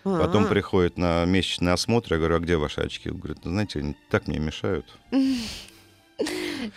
Потом 0.03 0.47
приходит 0.47 0.97
на 0.97 1.25
месячный 1.25 1.71
осмотр, 1.71 2.13
я 2.13 2.19
говорю, 2.19 2.35
а 2.35 2.39
где 2.39 2.57
ваши 2.57 2.81
очки? 2.81 3.09
Он 3.09 3.17
говорит, 3.17 3.39
знаете, 3.43 3.79
они 3.79 3.95
так 4.09 4.27
мне 4.27 4.39
мешают. 4.39 4.85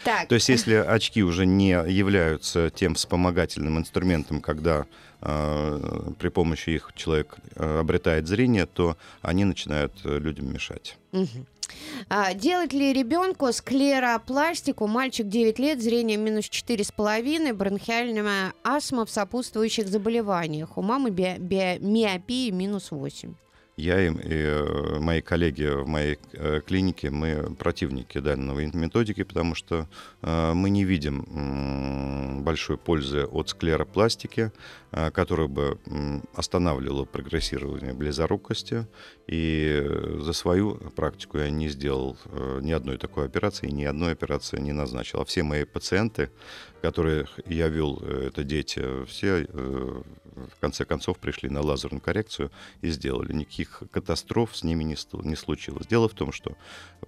Так. 0.05 0.29
То 0.29 0.35
есть, 0.35 0.49
если 0.49 0.75
очки 0.75 1.23
уже 1.23 1.47
не 1.47 1.71
являются 1.71 2.71
тем 2.71 2.95
вспомогательным 2.95 3.79
инструментом, 3.79 4.41
когда 4.41 4.87
э, 5.21 6.11
при 6.19 6.29
помощи 6.29 6.71
их 6.71 6.91
человек 6.97 7.37
э, 7.55 7.79
обретает 7.79 8.27
зрение, 8.27 8.67
то 8.67 8.97
они 9.23 9.45
начинают 9.45 9.93
э, 10.05 10.19
людям 10.19 10.53
мешать. 10.53 10.99
Угу. 11.13 11.47
А, 12.09 12.35
делать 12.35 12.73
ли 12.73 12.93
ребенку 12.93 13.53
склеропластику? 13.53 14.87
Мальчик 14.87 15.29
9 15.29 15.59
лет, 15.59 15.83
зрение 15.83 16.17
минус 16.17 16.45
4,5, 16.45 17.53
бронхиальная 17.55 18.53
астма 18.63 19.05
в 19.05 19.11
сопутствующих 19.11 19.89
заболеваниях. 19.89 20.77
У 20.79 20.83
мамы 20.83 21.11
би- 21.11 21.39
би- 21.39 21.79
миопия 21.81 22.53
минус 22.53 22.91
8 22.91 23.35
я 23.77 24.01
и, 24.01 24.09
и 24.09 24.17
э, 24.31 24.99
мои 25.01 25.21
коллеги 25.21 25.65
в 25.65 25.87
моей 25.87 26.19
э, 26.33 26.61
клинике, 26.67 27.11
мы 27.11 27.55
противники 27.57 28.19
данной 28.19 28.71
методики, 28.73 29.23
потому 29.23 29.55
что 29.55 29.87
э, 30.23 30.53
мы 30.55 30.71
не 30.71 30.85
видим 30.85 32.43
большой 32.43 32.79
пользы 32.79 33.25
от 33.25 33.51
склеропластики, 33.51 34.51
э, 34.97 35.11
которая 35.11 35.47
бы 35.47 35.79
э, 35.87 36.21
останавливала 36.35 37.05
прогрессирование 37.05 37.93
близорукости. 37.93 38.87
И 39.27 39.87
за 40.21 40.33
свою 40.33 40.77
практику 40.97 41.39
я 41.39 41.51
не 41.51 41.69
сделал 41.69 42.17
э, 42.25 42.61
ни 42.63 42.73
одной 42.73 42.99
такой 42.99 43.27
операции, 43.27 43.69
ни 43.69 43.85
одной 43.85 44.13
операции 44.13 44.59
не 44.61 44.73
назначил. 44.73 45.21
А 45.21 45.25
все 45.25 45.43
мои 45.43 45.65
пациенты, 45.65 46.31
которых 46.83 47.39
я 47.47 47.69
вел, 47.69 47.99
э, 48.03 48.29
это 48.29 48.43
дети, 48.45 49.05
все 49.07 49.47
э, 49.49 50.03
в 50.37 50.61
конце 50.61 50.85
концов 50.85 51.19
пришли 51.19 51.49
на 51.49 51.61
лазерную 51.63 52.01
коррекцию 52.01 52.51
и 52.83 52.91
сделали. 52.91 53.33
Никаких 53.33 53.83
катастроф 53.91 54.57
с 54.57 54.63
ними 54.63 54.85
не, 54.85 55.37
случилось. 55.37 55.87
Дело 55.87 56.09
в 56.09 56.15
том, 56.15 56.33
что 56.33 56.57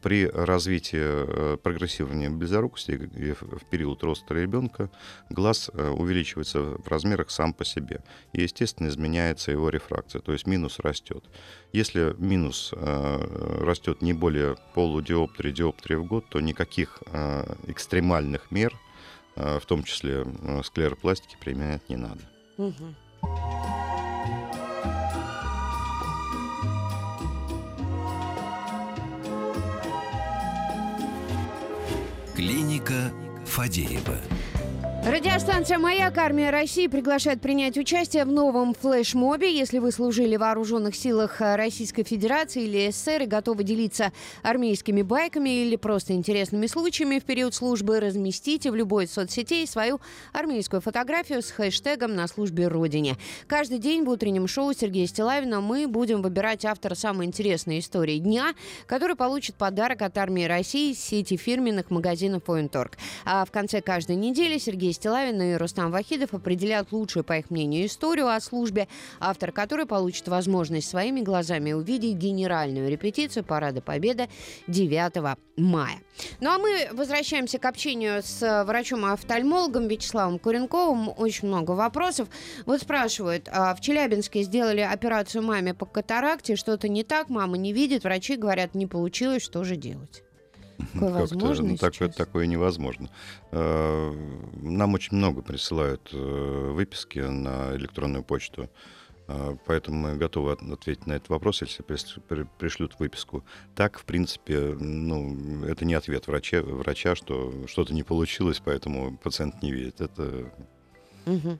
при 0.00 0.26
развитии 0.26 0.98
э, 1.00 1.56
прогрессирования 1.62 2.30
близорукости 2.30 2.92
в 2.92 3.64
период 3.70 4.02
роста 4.02 4.34
ребенка 4.34 4.90
глаз 5.30 5.70
э, 5.72 5.88
увеличивается 5.88 6.60
в 6.60 6.88
размерах 6.88 7.30
сам 7.30 7.52
по 7.52 7.64
себе. 7.64 7.77
И, 8.32 8.42
естественно, 8.42 8.88
изменяется 8.88 9.50
его 9.50 9.68
рефракция, 9.68 10.20
то 10.20 10.32
есть 10.32 10.46
минус 10.46 10.78
растет. 10.78 11.24
Если 11.72 12.14
минус 12.18 12.72
э, 12.74 13.60
растет 13.60 14.02
не 14.02 14.12
более 14.12 14.56
полудиоптрии, 14.74 15.52
диоптрии 15.52 15.96
в 15.96 16.04
год, 16.04 16.24
то 16.28 16.40
никаких 16.40 17.02
экстремальных 17.66 18.50
мер, 18.50 18.72
в 19.36 19.62
том 19.66 19.84
числе 19.84 20.26
склеропластики, 20.64 21.36
применять 21.40 21.88
не 21.88 21.96
надо. 21.96 22.20
Угу. 22.56 22.94
Клиника 32.34 33.12
Фадеева. 33.46 34.16
Радиостанция 35.04 35.78
«Маяк» 35.78 36.18
Армия 36.18 36.50
России 36.50 36.86
приглашает 36.88 37.40
принять 37.40 37.78
участие 37.78 38.24
в 38.24 38.32
новом 38.32 38.74
флешмобе. 38.74 39.56
Если 39.56 39.78
вы 39.78 39.92
служили 39.92 40.36
в 40.36 40.40
вооруженных 40.40 40.96
силах 40.96 41.36
Российской 41.40 42.02
Федерации 42.02 42.64
или 42.64 42.90
СССР 42.90 43.22
и 43.22 43.26
готовы 43.26 43.62
делиться 43.62 44.12
армейскими 44.42 45.02
байками 45.02 45.62
или 45.62 45.76
просто 45.76 46.12
интересными 46.12 46.66
случаями 46.66 47.20
в 47.20 47.24
период 47.24 47.54
службы, 47.54 48.00
разместите 48.00 48.70
в 48.70 48.74
любой 48.74 49.04
из 49.04 49.12
соцсетей 49.12 49.66
свою 49.66 50.00
армейскую 50.32 50.82
фотографию 50.82 51.42
с 51.42 51.52
хэштегом 51.52 52.14
«На 52.14 52.26
службе 52.26 52.68
Родине». 52.68 53.16
Каждый 53.46 53.78
день 53.78 54.04
в 54.04 54.10
утреннем 54.10 54.46
шоу 54.46 54.74
Сергея 54.74 55.06
Стилавина 55.06 55.60
мы 55.60 55.86
будем 55.86 56.22
выбирать 56.22 56.64
автора 56.64 56.94
самой 56.94 57.26
интересной 57.26 57.78
истории 57.78 58.18
дня, 58.18 58.52
который 58.86 59.16
получит 59.16 59.54
подарок 59.54 60.02
от 60.02 60.18
Армии 60.18 60.44
России 60.44 60.92
сети 60.92 61.36
фирменных 61.36 61.90
магазинов 61.90 62.42
«Поинторг». 62.42 62.98
А 63.24 63.44
в 63.44 63.52
конце 63.52 63.80
каждой 63.80 64.16
недели 64.16 64.58
Сергей 64.58 64.87
Стилавин 64.92 65.40
и 65.42 65.54
Рустам 65.54 65.90
Вахидов 65.90 66.34
определяют 66.34 66.92
лучшую, 66.92 67.24
по 67.24 67.38
их 67.38 67.50
мнению, 67.50 67.86
историю 67.86 68.28
о 68.28 68.40
службе, 68.40 68.88
автор 69.20 69.52
которой 69.52 69.86
получит 69.86 70.28
возможность 70.28 70.88
своими 70.88 71.20
глазами 71.20 71.72
увидеть 71.72 72.16
генеральную 72.16 72.90
репетицию 72.90 73.44
Парада 73.44 73.80
Победы 73.80 74.28
9 74.66 75.38
мая. 75.56 76.00
Ну 76.40 76.50
а 76.50 76.58
мы 76.58 76.88
возвращаемся 76.92 77.58
к 77.58 77.64
общению 77.64 78.22
с 78.22 78.64
врачом-офтальмологом 78.64 79.88
Вячеславом 79.88 80.38
Куренковым. 80.38 81.12
Очень 81.16 81.48
много 81.48 81.72
вопросов. 81.72 82.28
Вот 82.66 82.80
спрашивают, 82.80 83.48
а 83.52 83.74
в 83.74 83.80
Челябинске 83.80 84.42
сделали 84.42 84.80
операцию 84.80 85.42
маме 85.42 85.74
по 85.74 85.86
катаракте, 85.86 86.56
что-то 86.56 86.88
не 86.88 87.04
так, 87.04 87.28
мама 87.28 87.56
не 87.56 87.72
видит, 87.72 88.04
врачи 88.04 88.36
говорят, 88.36 88.74
не 88.74 88.86
получилось, 88.86 89.42
что 89.42 89.64
же 89.64 89.76
делать? 89.76 90.22
Такое 90.94 91.10
возможно 91.10 91.76
такое, 91.76 92.08
такое 92.08 92.46
невозможно. 92.46 93.10
Э, 93.50 94.12
нам 94.62 94.94
очень 94.94 95.16
много 95.16 95.42
присылают 95.42 96.10
э, 96.12 96.70
выписки 96.72 97.18
на 97.18 97.74
электронную 97.76 98.22
почту. 98.22 98.70
Э, 99.26 99.56
поэтому 99.66 99.98
мы 99.98 100.16
готовы 100.16 100.52
ответить 100.52 101.06
на 101.06 101.14
этот 101.14 101.28
вопрос, 101.28 101.62
если 101.62 101.82
пришлют 101.82 102.98
выписку. 102.98 103.44
Так, 103.74 103.98
в 103.98 104.04
принципе, 104.04 104.76
ну, 104.78 105.64
это 105.64 105.84
не 105.84 105.94
ответ 105.94 106.26
врача, 106.26 106.62
врача 106.62 107.14
что 107.14 107.66
что-то 107.66 107.92
не 107.92 108.02
получилось, 108.02 108.62
поэтому 108.64 109.16
пациент 109.18 109.62
не 109.62 109.72
видит. 109.72 110.00
Это 110.00 110.50
угу. 111.26 111.58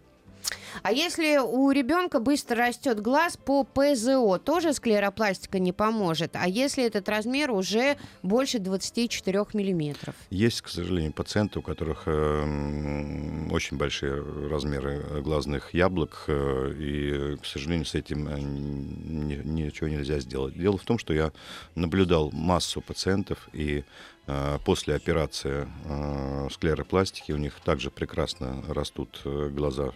А 0.83 0.93
если 0.93 1.39
у 1.39 1.71
ребенка 1.71 2.21
быстро 2.21 2.57
растет 2.59 3.01
глаз 3.01 3.37
по 3.37 3.65
ПЗО, 3.65 4.39
тоже 4.39 4.73
склеропластика 4.73 5.59
не 5.59 5.73
поможет. 5.73 6.33
А 6.35 6.49
если 6.49 6.85
этот 6.85 7.09
размер 7.09 7.51
уже 7.51 7.97
больше 8.23 8.59
24 8.59 9.47
миллиметров? 9.53 10.15
Есть, 10.31 10.63
к 10.63 10.69
сожалению, 10.69 11.13
пациенты, 11.13 11.59
у 11.59 11.63
которых 11.63 12.03
э, 12.07 13.49
очень 13.51 13.77
большие 13.77 14.23
размеры 14.49 15.23
глазных 15.23 15.75
яблок, 15.75 16.25
э, 16.29 16.73
и, 16.79 17.37
к 17.37 17.47
сожалению, 17.47 17.87
с 17.87 17.95
этим 17.95 18.29
э, 18.29 18.39
ни, 18.41 19.35
ничего 19.35 19.89
нельзя 19.89 20.21
сделать. 20.21 20.55
Дело 20.55 20.79
в 20.79 20.85
том, 20.85 20.99
что 20.99 21.13
я 21.13 21.33
наблюдал 21.75 22.31
массу 22.33 22.81
пациентов, 22.81 23.49
и 23.53 23.85
Э, 24.31 24.59
после 24.63 24.95
операции 24.95 25.67
э, 25.87 26.49
склеропластики 26.53 27.33
у 27.33 27.39
них 27.39 27.55
также 27.65 27.91
прекрасно 27.91 28.63
растут 28.69 29.23
э, 29.25 29.49
глаза 29.49 29.93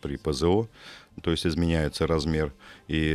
при 0.00 0.16
ПЗО, 0.16 0.68
то 1.22 1.30
есть 1.30 1.46
изменяется 1.46 2.06
размер. 2.06 2.52
И 2.88 3.14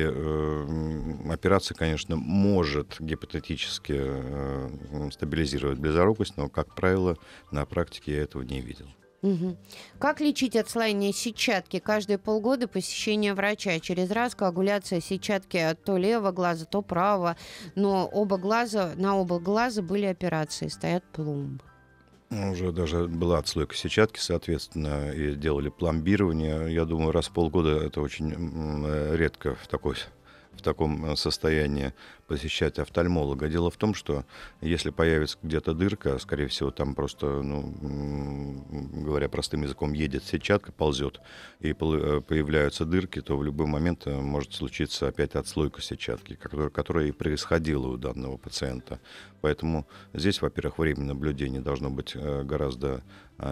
операция, 1.29 1.75
конечно, 1.75 2.15
может 2.15 2.95
гипотетически 2.99 5.11
стабилизировать 5.11 5.79
близорукость, 5.79 6.37
но, 6.37 6.49
как 6.49 6.75
правило, 6.75 7.17
на 7.51 7.65
практике 7.65 8.15
я 8.15 8.23
этого 8.23 8.43
не 8.43 8.61
видел. 8.61 8.87
Угу. 9.21 9.57
Как 9.97 10.21
лечить 10.21 10.55
отслоение 10.55 11.11
сетчатки? 11.11 11.79
Каждые 11.79 12.19
полгода 12.19 12.67
посещение 12.67 13.33
врача. 13.33 13.79
Через 13.79 14.11
раз 14.11 14.35
коагуляция 14.35 15.01
сетчатки 15.01 15.75
то 15.83 15.97
левого 15.97 16.31
глаза, 16.31 16.65
то 16.65 16.83
правого. 16.83 17.35
Но 17.73 18.05
оба 18.05 18.37
глаза, 18.37 18.93
на 18.95 19.17
оба 19.17 19.39
глаза 19.39 19.81
были 19.81 20.05
операции, 20.05 20.67
стоят 20.67 21.03
пломбы. 21.11 21.63
Ну, 22.29 22.51
уже 22.51 22.71
даже 22.71 23.07
была 23.07 23.37
отслойка 23.37 23.75
сетчатки, 23.75 24.19
соответственно, 24.19 25.11
и 25.11 25.35
делали 25.35 25.69
пломбирование. 25.69 26.73
Я 26.73 26.85
думаю, 26.85 27.11
раз 27.11 27.27
в 27.27 27.31
полгода 27.31 27.77
это 27.77 28.01
очень 28.01 28.31
редко 29.15 29.55
в 29.55 29.67
такой 29.67 29.95
в 30.57 30.61
таком 30.61 31.05
э, 31.05 31.15
состоянии 31.15 31.93
посещать 32.27 32.79
офтальмолога. 32.79 33.47
Дело 33.47 33.69
в 33.69 33.77
том, 33.77 33.93
что 33.93 34.25
если 34.61 34.89
появится 34.89 35.37
где-то 35.43 35.73
дырка, 35.73 36.17
скорее 36.17 36.47
всего, 36.47 36.71
там 36.71 36.95
просто, 36.95 37.27
ну, 37.41 38.65
говоря 39.03 39.29
простым 39.29 39.61
языком, 39.61 39.93
едет 39.93 40.23
сетчатка, 40.23 40.71
ползет, 40.71 41.21
и 41.59 41.71
э, 41.71 42.21
появляются 42.21 42.85
дырки, 42.85 43.21
то 43.21 43.37
в 43.37 43.43
любой 43.43 43.67
момент 43.67 44.07
э, 44.07 44.15
может 44.19 44.53
случиться 44.53 45.07
опять 45.07 45.35
отслойка 45.35 45.81
сетчатки, 45.81 46.35
которая, 46.35 47.07
и 47.07 47.11
происходила 47.11 47.87
у 47.87 47.97
данного 47.97 48.37
пациента. 48.37 48.99
Поэтому 49.41 49.87
здесь, 50.13 50.41
во-первых, 50.41 50.79
время 50.79 51.01
наблюдения 51.01 51.61
должно 51.61 51.91
быть 51.91 52.15
гораздо 52.15 53.03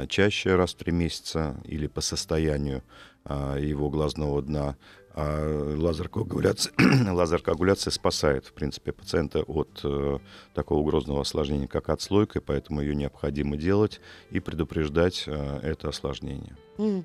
чаще, 0.07 0.55
раз 0.55 0.73
в 0.73 0.77
три 0.77 0.91
месяца, 0.91 1.61
или 1.65 1.85
по 1.85 2.01
состоянию 2.01 2.81
его 3.29 3.89
глазного 3.89 4.41
дна. 4.41 4.75
А 5.15 5.75
лазер-коагуляция, 5.77 6.73
лазер-коагуляция 7.11 7.91
спасает, 7.91 8.47
в 8.47 8.53
принципе, 8.53 8.91
пациента 8.91 9.43
от 9.43 9.81
э, 9.83 10.17
такого 10.55 10.83
грозного 10.83 11.21
осложнения, 11.21 11.67
как 11.67 11.89
отслойка, 11.89 12.41
поэтому 12.41 12.81
ее 12.81 12.95
необходимо 12.95 13.55
делать 13.55 14.01
и 14.31 14.39
предупреждать 14.39 15.25
э, 15.27 15.59
это 15.61 15.89
осложнение. 15.89 16.57
Mm. 16.77 17.03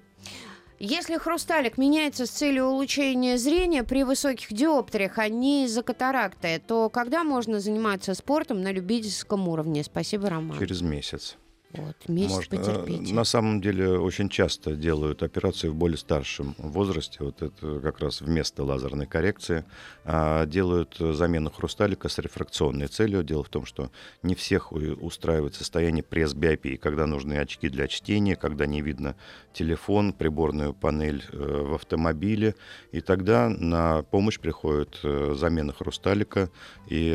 Если 0.80 1.18
хрусталик 1.18 1.76
меняется 1.76 2.24
с 2.24 2.30
целью 2.30 2.66
улучшения 2.66 3.36
зрения 3.36 3.82
при 3.82 4.04
высоких 4.04 4.52
диоптриях, 4.52 5.18
а 5.18 5.28
не 5.28 5.64
из-за 5.64 5.82
катаракты, 5.82 6.62
то 6.64 6.88
когда 6.88 7.24
можно 7.24 7.58
заниматься 7.58 8.14
спортом 8.14 8.62
на 8.62 8.70
любительском 8.70 9.48
уровне? 9.48 9.82
Спасибо, 9.82 10.30
Роман. 10.30 10.56
Через 10.58 10.80
месяц. 10.80 11.36
Вот, 11.72 11.96
месяц 12.08 12.34
Можно, 12.34 12.54
э, 12.54 12.58
потерпите. 12.58 13.14
На 13.14 13.24
самом 13.24 13.60
деле 13.60 13.98
очень 13.98 14.30
часто 14.30 14.74
делают 14.74 15.22
операции 15.22 15.68
в 15.68 15.74
более 15.74 15.98
старшем 15.98 16.54
возрасте. 16.56 17.18
Вот 17.20 17.42
это 17.42 17.80
как 17.80 18.00
раз 18.00 18.22
вместо 18.22 18.64
лазерной 18.64 19.06
коррекции. 19.06 19.64
А, 20.04 20.46
делают 20.46 20.96
замену 20.98 21.50
хрусталика 21.50 22.08
с 22.08 22.18
рефракционной 22.18 22.86
целью. 22.86 23.22
Дело 23.22 23.44
в 23.44 23.50
том, 23.50 23.66
что 23.66 23.90
не 24.22 24.34
всех 24.34 24.72
устраивает 24.72 25.56
состояние 25.56 26.02
пресс-биопии, 26.02 26.76
когда 26.76 27.06
нужны 27.06 27.34
очки 27.34 27.68
для 27.68 27.86
чтения, 27.86 28.34
когда 28.34 28.64
не 28.64 28.80
видно 28.80 29.14
телефон, 29.52 30.14
приборную 30.14 30.72
панель 30.72 31.22
э, 31.32 31.36
в 31.36 31.74
автомобиле. 31.74 32.54
И 32.92 33.02
тогда 33.02 33.50
на 33.50 34.04
помощь 34.04 34.40
приходит 34.40 35.00
э, 35.02 35.34
замена 35.36 35.74
хрусталика 35.74 36.50
и 36.86 37.08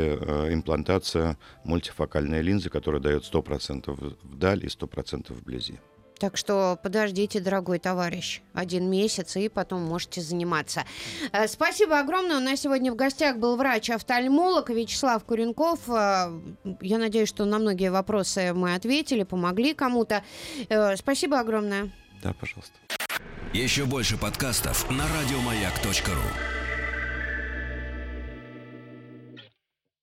имплантация 0.49 1.37
мультифокальной 1.63 2.43
линзы, 2.43 2.69
которая 2.69 3.01
дает 3.01 3.23
100% 3.23 4.15
вдаль 4.43 4.65
и 4.65 4.67
100% 4.67 5.33
вблизи. 5.33 5.79
Так 6.19 6.37
что 6.37 6.79
подождите, 6.81 7.39
дорогой 7.39 7.79
товарищ, 7.79 8.41
один 8.53 8.89
месяц, 8.89 9.35
и 9.35 9.49
потом 9.49 9.81
можете 9.81 10.21
заниматься. 10.21 10.85
Э, 11.31 11.47
спасибо 11.47 11.99
огромное. 11.99 12.37
У 12.37 12.39
нас 12.39 12.61
сегодня 12.61 12.93
в 12.93 12.95
гостях 12.95 13.37
был 13.37 13.57
врач-офтальмолог 13.57 14.69
Вячеслав 14.69 15.23
Куренков. 15.25 15.79
Э, 15.89 16.31
я 16.81 16.97
надеюсь, 16.97 17.29
что 17.29 17.45
на 17.45 17.57
многие 17.57 17.89
вопросы 17.91 18.53
мы 18.53 18.75
ответили, 18.75 19.23
помогли 19.23 19.73
кому-то. 19.73 20.23
Э, 20.69 20.95
спасибо 20.95 21.39
огромное. 21.39 21.91
Да, 22.21 22.33
пожалуйста. 22.33 22.75
Еще 23.53 23.85
больше 23.85 24.17
подкастов 24.17 24.89
на 24.89 25.05
радиомаяк.ру 25.07 26.62